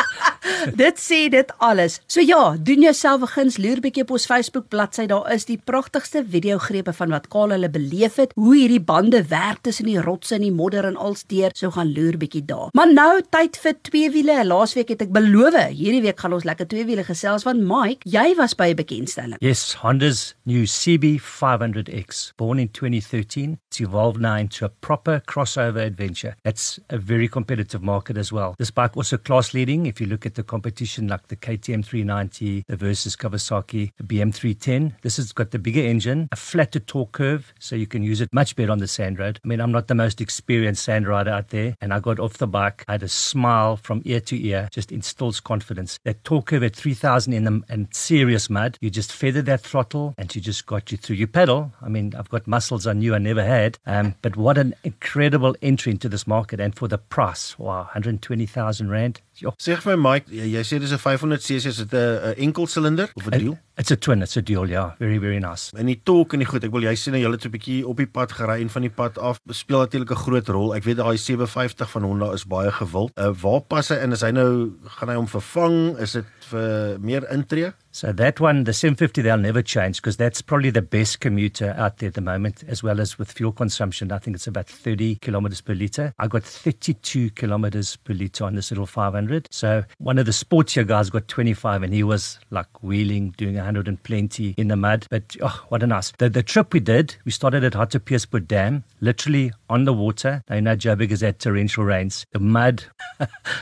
dit 0.81 0.99
sê 1.01 1.25
dit 1.33 1.51
alles. 1.57 1.99
So 2.07 2.21
ja, 2.21 2.55
doen 2.57 2.81
jouself 2.81 3.21
'n 3.21 3.33
guns, 3.35 3.57
loer 3.57 3.79
bietjie 3.81 4.03
op 4.03 4.11
ons 4.11 4.25
Facebook 4.25 4.67
bladsy. 4.69 5.05
Daar 5.05 5.31
is 5.33 5.45
die 5.45 5.57
pragtigste 5.57 6.23
videogrepe 6.29 6.93
van 6.93 7.09
wat 7.09 7.27
Kaal 7.27 7.49
hulle 7.49 7.69
beleef 7.69 8.15
het, 8.15 8.31
hoe 8.35 8.55
hierdie 8.55 8.81
bande 8.81 9.23
werk 9.27 9.61
tussen 9.61 9.85
die 9.85 10.01
rotse 10.01 10.35
en 10.35 10.41
die 10.41 10.51
modder 10.51 10.85
en 10.85 10.95
alsteer. 10.95 11.51
So 11.53 11.71
gaan 11.71 11.93
loer 11.93 12.17
bietjie 12.17 12.45
daar. 12.45 12.69
Maar 12.73 12.93
nou 12.93 13.21
tyd 13.29 13.57
vir 13.57 13.73
twee 13.81 14.11
wiele. 14.11 14.45
Laasweek 14.45 14.89
het 14.89 15.01
ek 15.01 15.11
beloof, 15.11 15.55
hierdie 15.69 16.01
week 16.01 16.19
gaan 16.19 16.33
ons 16.33 16.43
lekker 16.43 16.67
twee 16.67 16.85
wiele 16.85 17.03
gesels 17.03 17.43
want 17.45 17.61
Mike, 17.61 18.07
jy 18.09 18.35
was 18.35 18.53
by 18.55 18.69
'n 18.69 18.75
bekendstelling. 18.75 19.37
Yes, 19.39 19.75
Honda's 19.81 20.35
new 20.45 20.65
CB500X, 20.65 22.33
born 22.37 22.59
in 22.59 22.69
2013, 22.69 23.59
it's 23.69 23.79
evolved 23.79 24.21
now 24.21 24.37
into 24.37 24.65
a 24.65 24.69
proper 24.69 25.21
crossover 25.25 25.85
adventure. 25.85 26.35
It's 26.43 26.79
a 26.89 26.97
very 26.97 27.27
competitive 27.27 27.81
market 27.81 28.17
as 28.17 28.31
well. 28.31 28.55
This 28.57 28.71
bike 28.71 28.95
also 28.95 29.17
class 29.17 29.53
leading 29.53 29.85
if 29.85 29.99
you 29.99 30.07
look 30.07 30.25
at 30.25 30.34
the 30.35 30.43
competition 30.43 31.07
like 31.07 31.27
the 31.27 31.35
KTM 31.35 31.83
390, 31.83 32.65
the 32.67 32.75
Versus 32.75 33.15
Kawasaki, 33.15 33.91
the 33.97 34.03
BM310. 34.03 34.93
This 35.01 35.17
has 35.17 35.31
got 35.31 35.51
the 35.51 35.59
bigger 35.59 35.81
engine, 35.81 36.29
a 36.31 36.35
flatter 36.35 36.79
torque 36.79 37.13
curve, 37.13 37.53
so 37.59 37.75
you 37.75 37.87
can 37.87 38.03
use 38.03 38.21
it 38.21 38.31
much 38.31 38.55
better 38.55 38.71
on 38.71 38.77
the 38.77 38.87
sand 38.87 39.19
road. 39.19 39.39
I 39.43 39.47
mean, 39.47 39.59
I'm 39.59 39.71
not 39.71 39.87
the 39.87 39.95
most 39.95 40.21
experienced 40.21 40.83
sand 40.83 41.07
rider 41.07 41.31
out 41.31 41.49
there, 41.49 41.75
and 41.81 41.93
I 41.93 41.99
got 41.99 42.19
off 42.19 42.37
the 42.37 42.47
bike. 42.47 42.83
I 42.87 42.93
had 42.93 43.03
a 43.03 43.09
smile 43.09 43.77
from 43.77 44.01
ear 44.05 44.19
to 44.21 44.47
ear, 44.47 44.69
just 44.71 44.91
instills 44.91 45.39
confidence. 45.39 45.99
That 46.03 46.23
torque 46.23 46.47
curve 46.47 46.63
at 46.63 46.75
3000 46.75 47.33
in 47.33 47.43
the 47.43 47.61
and 47.69 47.93
serious 47.93 48.49
mud, 48.49 48.77
you 48.81 48.89
just 48.89 49.11
feather 49.11 49.41
that 49.43 49.61
throttle 49.61 50.13
and 50.17 50.33
you 50.35 50.41
just 50.41 50.65
got 50.65 50.91
you 50.91 50.97
through. 50.97 51.15
You 51.15 51.27
pedal. 51.27 51.71
I 51.81 51.89
mean, 51.89 52.13
I've 52.17 52.29
got 52.29 52.47
muscles 52.47 52.85
on 52.85 53.01
you 53.01 53.15
I 53.15 53.19
never 53.19 53.43
had, 53.43 53.77
um, 53.85 54.15
but 54.21 54.35
what 54.35 54.57
an 54.57 54.75
incredible 54.83 55.55
entry 55.61 55.91
into 55.91 56.09
this 56.09 56.27
market 56.27 56.59
and 56.59 56.75
for 56.75 56.87
the 56.87 56.97
price. 56.97 57.57
Wow, 57.57 57.83
120,000 57.83 58.89
Rand. 58.89 59.21
Ja. 59.41 59.51
Sê 59.57 59.75
vir 59.75 59.97
my 59.97 60.15
Mike, 60.15 60.31
jy, 60.31 60.47
jy 60.55 60.63
sê 60.63 60.79
dis 60.79 60.91
'n 60.91 60.97
500 60.97 61.41
cc, 61.43 61.65
is 61.67 61.77
dit 61.77 61.93
'n 61.93 62.35
enkel 62.37 62.67
silinder 62.67 63.09
of 63.15 63.27
'n 63.27 63.39
dual? 63.39 63.57
It's 63.77 63.91
a 63.91 63.97
twin, 63.97 64.21
it's 64.21 64.37
a 64.37 64.41
dual, 64.41 64.67
ja. 64.69 64.95
Very 64.99 65.19
very 65.19 65.39
nice. 65.39 65.75
En 65.75 65.85
die 65.85 65.99
torque 66.03 66.33
en 66.33 66.39
die 66.39 66.47
goed, 66.47 66.63
ek 66.63 66.71
wil 66.71 66.81
jy 66.83 66.95
sien 66.95 67.13
nou 67.13 67.21
jy 67.21 67.31
het 67.31 67.41
so 67.41 67.49
'n 67.49 67.51
bietjie 67.51 67.87
op 67.87 67.97
die 67.97 68.07
pad 68.07 68.31
gery 68.31 68.61
en 68.61 68.69
van 68.69 68.81
die 68.81 68.89
pad 68.89 69.17
af 69.19 69.39
speel 69.49 69.79
natuurlik 69.79 70.11
'n 70.11 70.15
groot 70.15 70.47
rol. 70.47 70.75
Ek 70.75 70.83
weet 70.83 70.97
daai 70.97 71.17
750 71.17 71.89
van 71.91 72.03
Honda 72.03 72.31
is 72.31 72.45
baie 72.45 72.71
gewild. 72.71 73.11
Uh, 73.17 73.33
waar 73.41 73.61
pas 73.61 73.89
hy 73.89 73.95
in? 73.95 74.11
Is 74.11 74.21
hy 74.21 74.31
nou 74.31 74.71
gaan 74.85 75.09
hy 75.09 75.15
hom 75.15 75.27
vervang? 75.27 75.97
Is 75.99 76.11
dit 76.13 76.25
vir 76.49 76.97
meer 76.99 77.29
intree? 77.31 77.73
So 77.95 78.11
that 78.11 78.41
one, 78.41 78.65
the 78.65 78.73
750, 78.73 79.21
they'll 79.21 79.37
never 79.37 79.61
change 79.61 80.01
because 80.01 80.17
that's 80.17 80.41
probably 80.41 80.69
the 80.69 80.81
best 80.81 81.21
commuter 81.21 81.73
out 81.77 81.99
there 81.99 82.07
at 82.07 82.15
the 82.15 82.19
moment, 82.19 82.61
as 82.67 82.83
well 82.83 82.99
as 82.99 83.17
with 83.17 83.31
fuel 83.31 83.53
consumption. 83.53 84.11
I 84.11 84.17
think 84.17 84.35
it's 84.35 84.47
about 84.47 84.67
30 84.67 85.15
kilometers 85.15 85.61
per 85.61 85.73
liter. 85.73 86.13
I 86.19 86.27
got 86.27 86.43
32 86.43 87.29
kilometers 87.29 87.95
per 87.95 88.13
liter 88.13 88.43
on 88.43 88.55
this 88.55 88.69
little 88.69 88.85
500. 88.85 89.47
So 89.49 89.85
one 89.99 90.17
of 90.17 90.25
the 90.25 90.33
sportier 90.33 90.85
guys 90.85 91.09
got 91.09 91.29
25 91.29 91.83
and 91.83 91.93
he 91.93 92.03
was 92.03 92.37
like 92.49 92.83
wheeling, 92.83 93.33
doing 93.37 93.55
100 93.55 93.87
and 93.87 94.03
plenty 94.03 94.55
in 94.57 94.67
the 94.67 94.75
mud. 94.75 95.07
But 95.09 95.37
oh, 95.41 95.63
what 95.69 95.81
a 95.81 95.87
nice. 95.87 96.11
The, 96.17 96.29
the 96.29 96.43
trip 96.43 96.73
we 96.73 96.81
did, 96.81 97.15
we 97.23 97.31
started 97.31 97.63
at 97.63 97.71
Hartopiersput 97.71 98.45
Dam, 98.45 98.83
literally 98.99 99.53
on 99.69 99.85
the 99.85 99.93
water. 99.93 100.43
You 100.51 100.59
know, 100.59 100.75
Joburg 100.75 101.11
is 101.11 101.23
at 101.23 101.39
torrential 101.39 101.85
rains. 101.85 102.25
The 102.33 102.39
mud, 102.39 102.83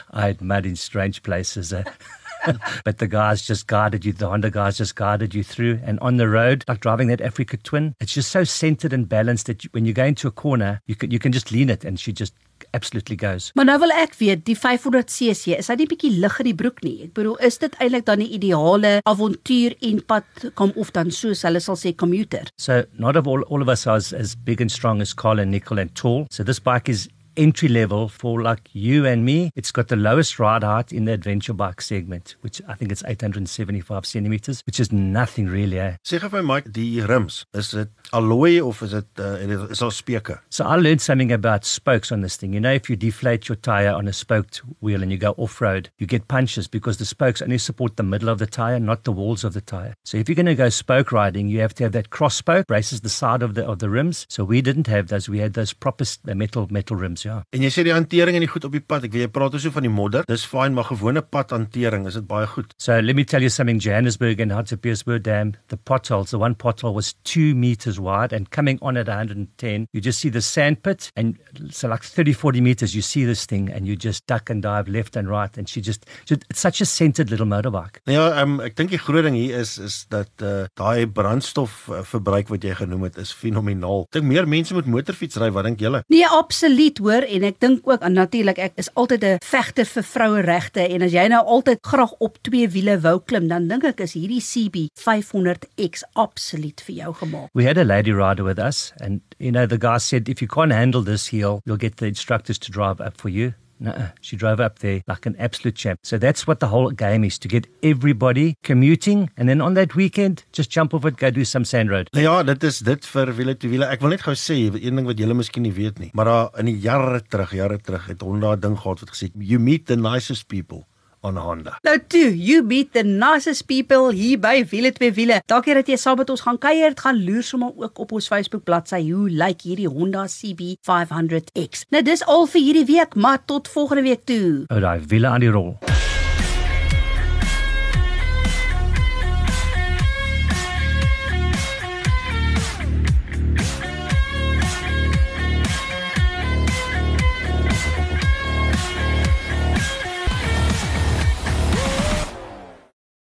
I 0.10 0.26
had 0.26 0.42
mud 0.42 0.66
in 0.66 0.76
strange 0.76 1.22
places. 1.22 1.72
Uh, 1.72 1.84
but 2.84 2.98
the 2.98 3.08
guys 3.08 3.42
just 3.42 3.68
guided 3.68 4.06
you, 4.06 4.14
the 4.14 4.28
Honda 4.28 4.50
guys 4.50 4.78
just 4.78 4.96
guided 4.96 5.34
you 5.34 5.44
through. 5.44 5.80
And 5.84 6.00
on 6.00 6.18
the 6.18 6.28
road, 6.28 6.64
like 6.68 6.80
driving 6.80 7.08
that 7.08 7.22
Africa 7.22 7.58
Twin, 7.58 7.96
it's 8.00 8.14
just 8.14 8.32
so 8.32 8.44
centered 8.44 8.94
and 8.94 9.08
balanced 9.08 9.48
that 9.48 9.64
you, 9.64 9.70
when 9.74 9.86
you 9.86 9.94
go 9.94 10.06
into 10.06 10.28
a 10.28 10.32
corner, 10.32 10.82
you 10.88 10.96
can, 10.96 11.12
you 11.12 11.20
can 11.20 11.32
just 11.32 11.52
lean 11.52 11.70
it 11.70 11.84
and 11.84 12.00
she 12.00 12.12
just 12.12 12.34
absolutely 12.74 13.16
goes. 13.16 13.52
Maar 13.56 13.68
nou 13.68 13.78
wil 13.84 13.94
ek 13.98 14.16
weet, 14.20 14.44
die 14.48 14.56
500cc, 14.58 15.58
is 15.58 15.70
hy 15.70 15.78
nie 15.80 15.88
bietjie 15.90 16.14
lig 16.24 16.38
in 16.42 16.50
die 16.50 16.56
broek 16.58 16.84
nie? 16.86 16.96
Ek 17.08 17.16
bedoel, 17.18 17.36
is 17.46 17.60
dit 17.62 17.76
eintlik 17.84 18.06
dan 18.08 18.24
die 18.24 18.30
ideale 18.38 18.96
avontuur 19.10 19.76
en 19.90 20.04
pad 20.10 20.48
kom 20.60 20.74
of 20.80 20.94
dan 20.96 21.12
soos 21.14 21.44
hulle 21.48 21.62
sal 21.64 21.80
sê 21.80 21.94
commuter? 21.98 22.50
So 22.58 22.84
not 22.98 23.20
of 23.20 23.28
all 23.28 23.46
all 23.50 23.66
of 23.66 23.70
us 23.70 23.86
are 23.88 24.00
as, 24.00 24.14
as 24.14 24.36
big 24.36 24.62
and 24.62 24.72
strong 24.72 25.02
as 25.02 25.14
Carl 25.14 25.40
and 25.44 25.52
Nickel 25.52 25.80
and 25.80 25.94
tall. 25.96 26.26
So 26.32 26.44
this 26.44 26.60
bike 26.60 26.90
is 26.90 27.10
entry 27.38 27.68
level 27.68 28.10
for 28.10 28.42
like 28.42 28.70
you 28.74 29.06
and 29.06 29.26
me. 29.26 29.52
It's 29.56 29.72
got 29.72 29.88
the 29.88 29.96
lowest 29.96 30.40
ride 30.40 30.64
height 30.64 30.92
in 30.92 31.06
the 31.06 31.14
adventure 31.14 31.54
bike 31.54 31.82
segment, 31.82 32.36
which 32.42 32.62
I 32.68 32.76
think 32.76 32.92
it's 32.92 33.04
875 33.06 34.06
centimeters, 34.06 34.62
which 34.66 34.80
is 34.80 34.92
nothing 34.92 35.48
really. 35.48 35.80
Eh? 35.80 35.96
Sê 36.06 36.20
gou 36.20 36.30
vir 36.30 36.44
my, 36.44 36.60
die 36.62 37.02
rims, 37.08 37.46
is 37.54 37.72
dit 37.72 37.90
alloy 38.14 38.60
of 38.62 38.82
is 38.84 38.92
dit 38.92 39.20
uh, 39.20 39.70
is 39.70 39.84
speke? 39.96 40.40
So 40.50 40.66
I 40.66 40.76
learned 40.78 41.02
something 41.02 41.32
about 41.32 41.66
spokes 41.66 42.12
on 42.12 42.22
this 42.22 42.38
thing. 42.38 42.54
You 42.54 42.60
know, 42.60 42.74
if 42.74 42.90
you 42.90 42.96
deflate 42.96 43.50
your 43.50 43.56
tire 43.56 43.92
on 43.92 44.08
a 44.08 44.14
spoked 44.14 44.62
wheel 44.82 45.02
and 45.02 45.12
you 45.12 45.18
go 45.18 45.34
off 45.38 45.60
road, 45.62 45.90
you 45.98 46.08
get 46.08 46.28
punches 46.28 46.68
because 46.68 46.98
the 46.98 47.06
spokes 47.06 47.42
only 47.42 47.58
support 47.58 47.98
the 47.98 48.04
middle 48.04 48.30
of 48.30 48.40
the 48.40 48.48
tire, 48.48 48.80
not 48.80 49.04
the 49.04 49.12
walls 49.12 49.44
of 49.44 49.54
the 49.54 49.62
tire. 49.62 49.96
So 50.06 50.18
if 50.18 50.30
you're 50.30 50.36
going 50.36 50.46
to 50.46 50.56
go 50.56 50.70
spoke 50.70 51.12
riding, 51.12 51.48
you 51.48 51.60
have 51.60 51.74
to 51.76 51.84
have 51.84 51.94
that 51.94 52.10
cross 52.10 52.36
spoke 52.36 52.68
braces 52.68 53.02
the 53.02 53.10
side 53.10 53.42
of 53.42 53.56
the 53.56 53.66
of 53.66 53.80
the 53.80 53.90
rims. 53.90 54.26
So 54.30 54.44
we 54.44 54.62
didn't 54.62 54.88
have 54.88 55.08
those. 55.08 55.30
We 55.30 55.40
had 55.40 55.54
those 55.54 55.74
proper 55.74 56.06
metal 56.26 56.68
metal 56.70 56.96
rims. 56.96 57.23
Ja. 57.24 57.42
En 57.56 57.64
jy 57.64 57.72
sê 57.74 57.86
die 57.88 57.94
hantering 57.96 58.38
en 58.38 58.46
die 58.46 58.52
goed 58.52 58.68
op 58.68 58.76
die 58.76 58.84
pad. 58.84 59.08
Ek 59.08 59.16
weet 59.16 59.28
jy 59.28 59.32
praat 59.34 59.56
oor 59.56 59.64
so 59.64 59.74
van 59.74 59.88
die 59.88 59.92
modder. 59.94 60.28
Dis 60.30 60.46
fyn, 60.50 60.76
maar 60.78 60.90
gewone 60.90 61.24
padhantering, 61.24 62.08
is 62.10 62.18
dit 62.20 62.28
baie 62.30 62.48
goed. 62.50 62.74
So 62.82 63.00
let 63.00 63.16
me 63.16 63.24
tell 63.24 63.42
you 63.42 63.52
something 63.54 63.80
Johannesburg 63.84 64.42
and 64.44 64.52
Hartbeespoort 64.52 65.24
Dam, 65.24 65.54
the 65.70 65.78
potholes, 65.78 66.32
the 66.32 66.40
one 66.40 66.56
pothole 66.56 66.94
was 66.94 67.14
2 67.24 67.54
meters 67.56 68.00
wide 68.00 68.34
and 68.34 68.50
coming 68.52 68.80
on 68.82 68.98
at 68.98 69.08
110, 69.08 69.88
you 69.94 70.02
just 70.02 70.20
see 70.20 70.30
the 70.30 70.42
sand 70.42 70.84
pit 70.84 71.12
and 71.16 71.40
so 71.72 71.88
like 71.88 72.04
30 72.04 72.34
40 72.34 72.62
meters 72.62 72.96
you 72.96 73.02
see 73.02 73.26
this 73.26 73.46
thing 73.46 73.70
and 73.70 73.88
you 73.88 73.96
just 73.96 74.26
duck 74.28 74.50
and 74.50 74.62
dive 74.62 74.88
left 74.88 75.16
and 75.16 75.30
right 75.30 75.58
and 75.58 75.70
she 75.70 75.82
just, 75.82 76.06
just 76.26 76.44
it's 76.50 76.60
such 76.60 76.82
a 76.82 76.86
centered 76.86 77.30
little 77.30 77.48
motorbike. 77.48 78.02
Ja, 78.10 78.42
um, 78.42 78.60
ek 78.64 78.76
dink 78.78 78.92
die 78.94 79.00
groot 79.02 79.26
ding 79.28 79.38
hier 79.38 79.60
is 79.62 79.78
is 79.78 80.04
dat 80.12 80.44
uh, 80.44 80.66
daai 80.80 81.06
brandstof 81.08 81.88
uh, 81.90 82.02
verbruik 82.08 82.50
wat 82.52 82.66
jy 82.66 82.74
genoem 82.78 83.08
het 83.08 83.20
is 83.22 83.32
fenomenaal. 83.36 84.08
Ek 84.10 84.20
dink 84.20 84.30
meer 84.30 84.50
mense 84.50 84.76
moet 84.76 84.90
motorfiets 84.90 85.40
ry, 85.42 85.50
wat 85.56 85.68
dink 85.70 85.84
julle? 85.84 86.04
Nee, 86.12 86.26
absoluut, 86.28 87.00
hoor, 87.04 87.13
en 87.22 87.44
ek 87.46 87.60
dink 87.62 87.86
ook 87.86 88.02
natuurlik 88.10 88.58
ek 88.58 88.74
is 88.82 88.90
altyd 88.98 89.24
'n 89.24 89.38
vegter 89.46 89.86
vir 89.86 90.04
vroueregte 90.04 90.82
en 90.88 91.02
as 91.02 91.14
jy 91.14 91.28
nou 91.28 91.44
altyd 91.46 91.80
graag 91.82 92.14
op 92.20 92.38
twee 92.42 92.68
wiele 92.68 93.00
wou 93.00 93.20
klim, 93.20 93.48
dan 93.48 93.68
dink 93.68 93.84
ek 93.84 94.00
is 94.02 94.14
hierdie 94.14 94.42
CB 94.42 94.90
500X 94.98 96.04
absoluut 96.14 96.82
vir 96.82 96.96
jou 96.96 97.14
gemaak. 97.14 97.50
We 97.54 97.66
had 97.66 97.78
a 97.78 97.84
lady 97.84 98.12
rider 98.12 98.44
with 98.44 98.60
us 98.60 98.94
and 99.00 99.22
you 99.38 99.52
know 99.52 99.66
the 99.68 99.78
guy 99.78 99.98
said 99.98 100.30
if 100.30 100.42
you 100.42 100.48
can't 100.48 100.74
handle 100.74 101.04
this 101.04 101.28
heel, 101.28 101.62
you'll 101.66 101.78
get 101.78 101.98
the 101.98 102.08
instructors 102.08 102.58
to 102.60 102.72
drive 102.72 103.00
up 103.00 103.20
for 103.22 103.30
you. 103.30 103.54
No, 103.80 103.94
she 104.22 104.38
drove 104.38 104.60
up 104.60 104.80
there 104.80 105.02
like 105.08 105.26
an 105.26 105.36
absolute 105.40 105.76
champ. 105.76 106.00
So 106.04 106.18
that's 106.18 106.48
what 106.48 106.60
the 106.60 106.68
whole 106.68 106.92
game 106.92 107.24
is 107.24 107.38
to 107.40 107.48
get 107.48 107.68
everybody 107.82 108.56
commuting 108.64 109.30
and 109.38 109.50
then 109.50 109.62
on 109.62 109.74
that 109.74 109.96
weekend 109.96 110.46
just 110.52 110.70
jump 110.70 110.94
off 110.94 111.06
it 111.06 111.18
go 111.18 111.32
do 111.32 111.44
some 111.44 111.66
sand 111.66 111.90
road. 111.90 112.10
Nou 112.14 112.24
ja, 112.24 112.44
dit 112.44 112.64
is 112.64 112.80
dit 112.80 113.06
vir 113.06 113.34
wiele 113.36 113.58
te 113.58 113.68
wiele. 113.68 113.90
Ek 113.92 114.02
wil 114.02 114.14
net 114.16 114.24
gou 114.24 114.36
sê 114.38 114.56
een 114.70 115.02
ding 115.02 115.10
wat 115.10 115.20
julle 115.20 115.36
miskien 115.38 115.66
nie 115.68 115.74
weet 115.76 116.00
nie, 116.00 116.12
maar 116.14 116.30
daar 116.30 116.64
in 116.64 116.72
die 116.72 116.78
jare 116.80 117.22
terug, 117.28 117.54
jare 117.58 117.80
terug 117.82 118.08
het 118.08 118.22
Honda 118.22 118.56
'n 118.56 118.60
ding 118.60 118.78
gehad 118.80 119.04
wat 119.04 119.12
gesê 119.16 119.32
you 119.36 119.60
meet 119.60 119.88
the 119.88 119.98
nicest 119.98 120.48
people 120.48 120.86
aan 121.24 121.38
Honda. 121.38 121.78
Nou 121.88 121.98
toe, 122.08 122.30
you 122.38 122.64
beat 122.68 122.94
the 122.94 123.04
nicest 123.04 123.66
people 123.66 124.12
hier 124.12 124.40
by 124.40 124.66
Wiele 124.70 124.92
twee 124.92 125.14
wiele. 125.16 125.42
Dankie 125.46 125.76
dat 125.78 125.88
jy 125.88 125.98
saam 126.00 126.20
met 126.20 126.30
ons 126.34 126.44
gaan 126.44 126.60
kuier. 126.62 126.94
Dit 126.94 127.04
gaan 127.06 127.24
loer 127.24 127.44
sommer 127.44 127.72
ook 127.76 128.00
op 128.00 128.12
ons 128.12 128.28
Facebook 128.28 128.64
bladsy. 128.68 129.02
Hoe 129.10 129.30
lyk 129.30 129.64
hierdie 129.68 129.90
Honda 129.90 130.28
CB500X? 130.28 131.88
Nou 131.94 132.04
dis 132.04 132.26
al 132.28 132.48
vir 132.48 132.62
hierdie 132.68 132.88
week, 132.92 133.16
maar 133.16 133.44
tot 133.46 133.72
volgende 133.72 134.04
week 134.10 134.26
toe. 134.30 134.66
Ou 134.68 134.84
daai 134.84 135.00
wiele 135.08 135.32
aan 135.32 135.46
die 135.46 135.54
rol. 135.54 135.78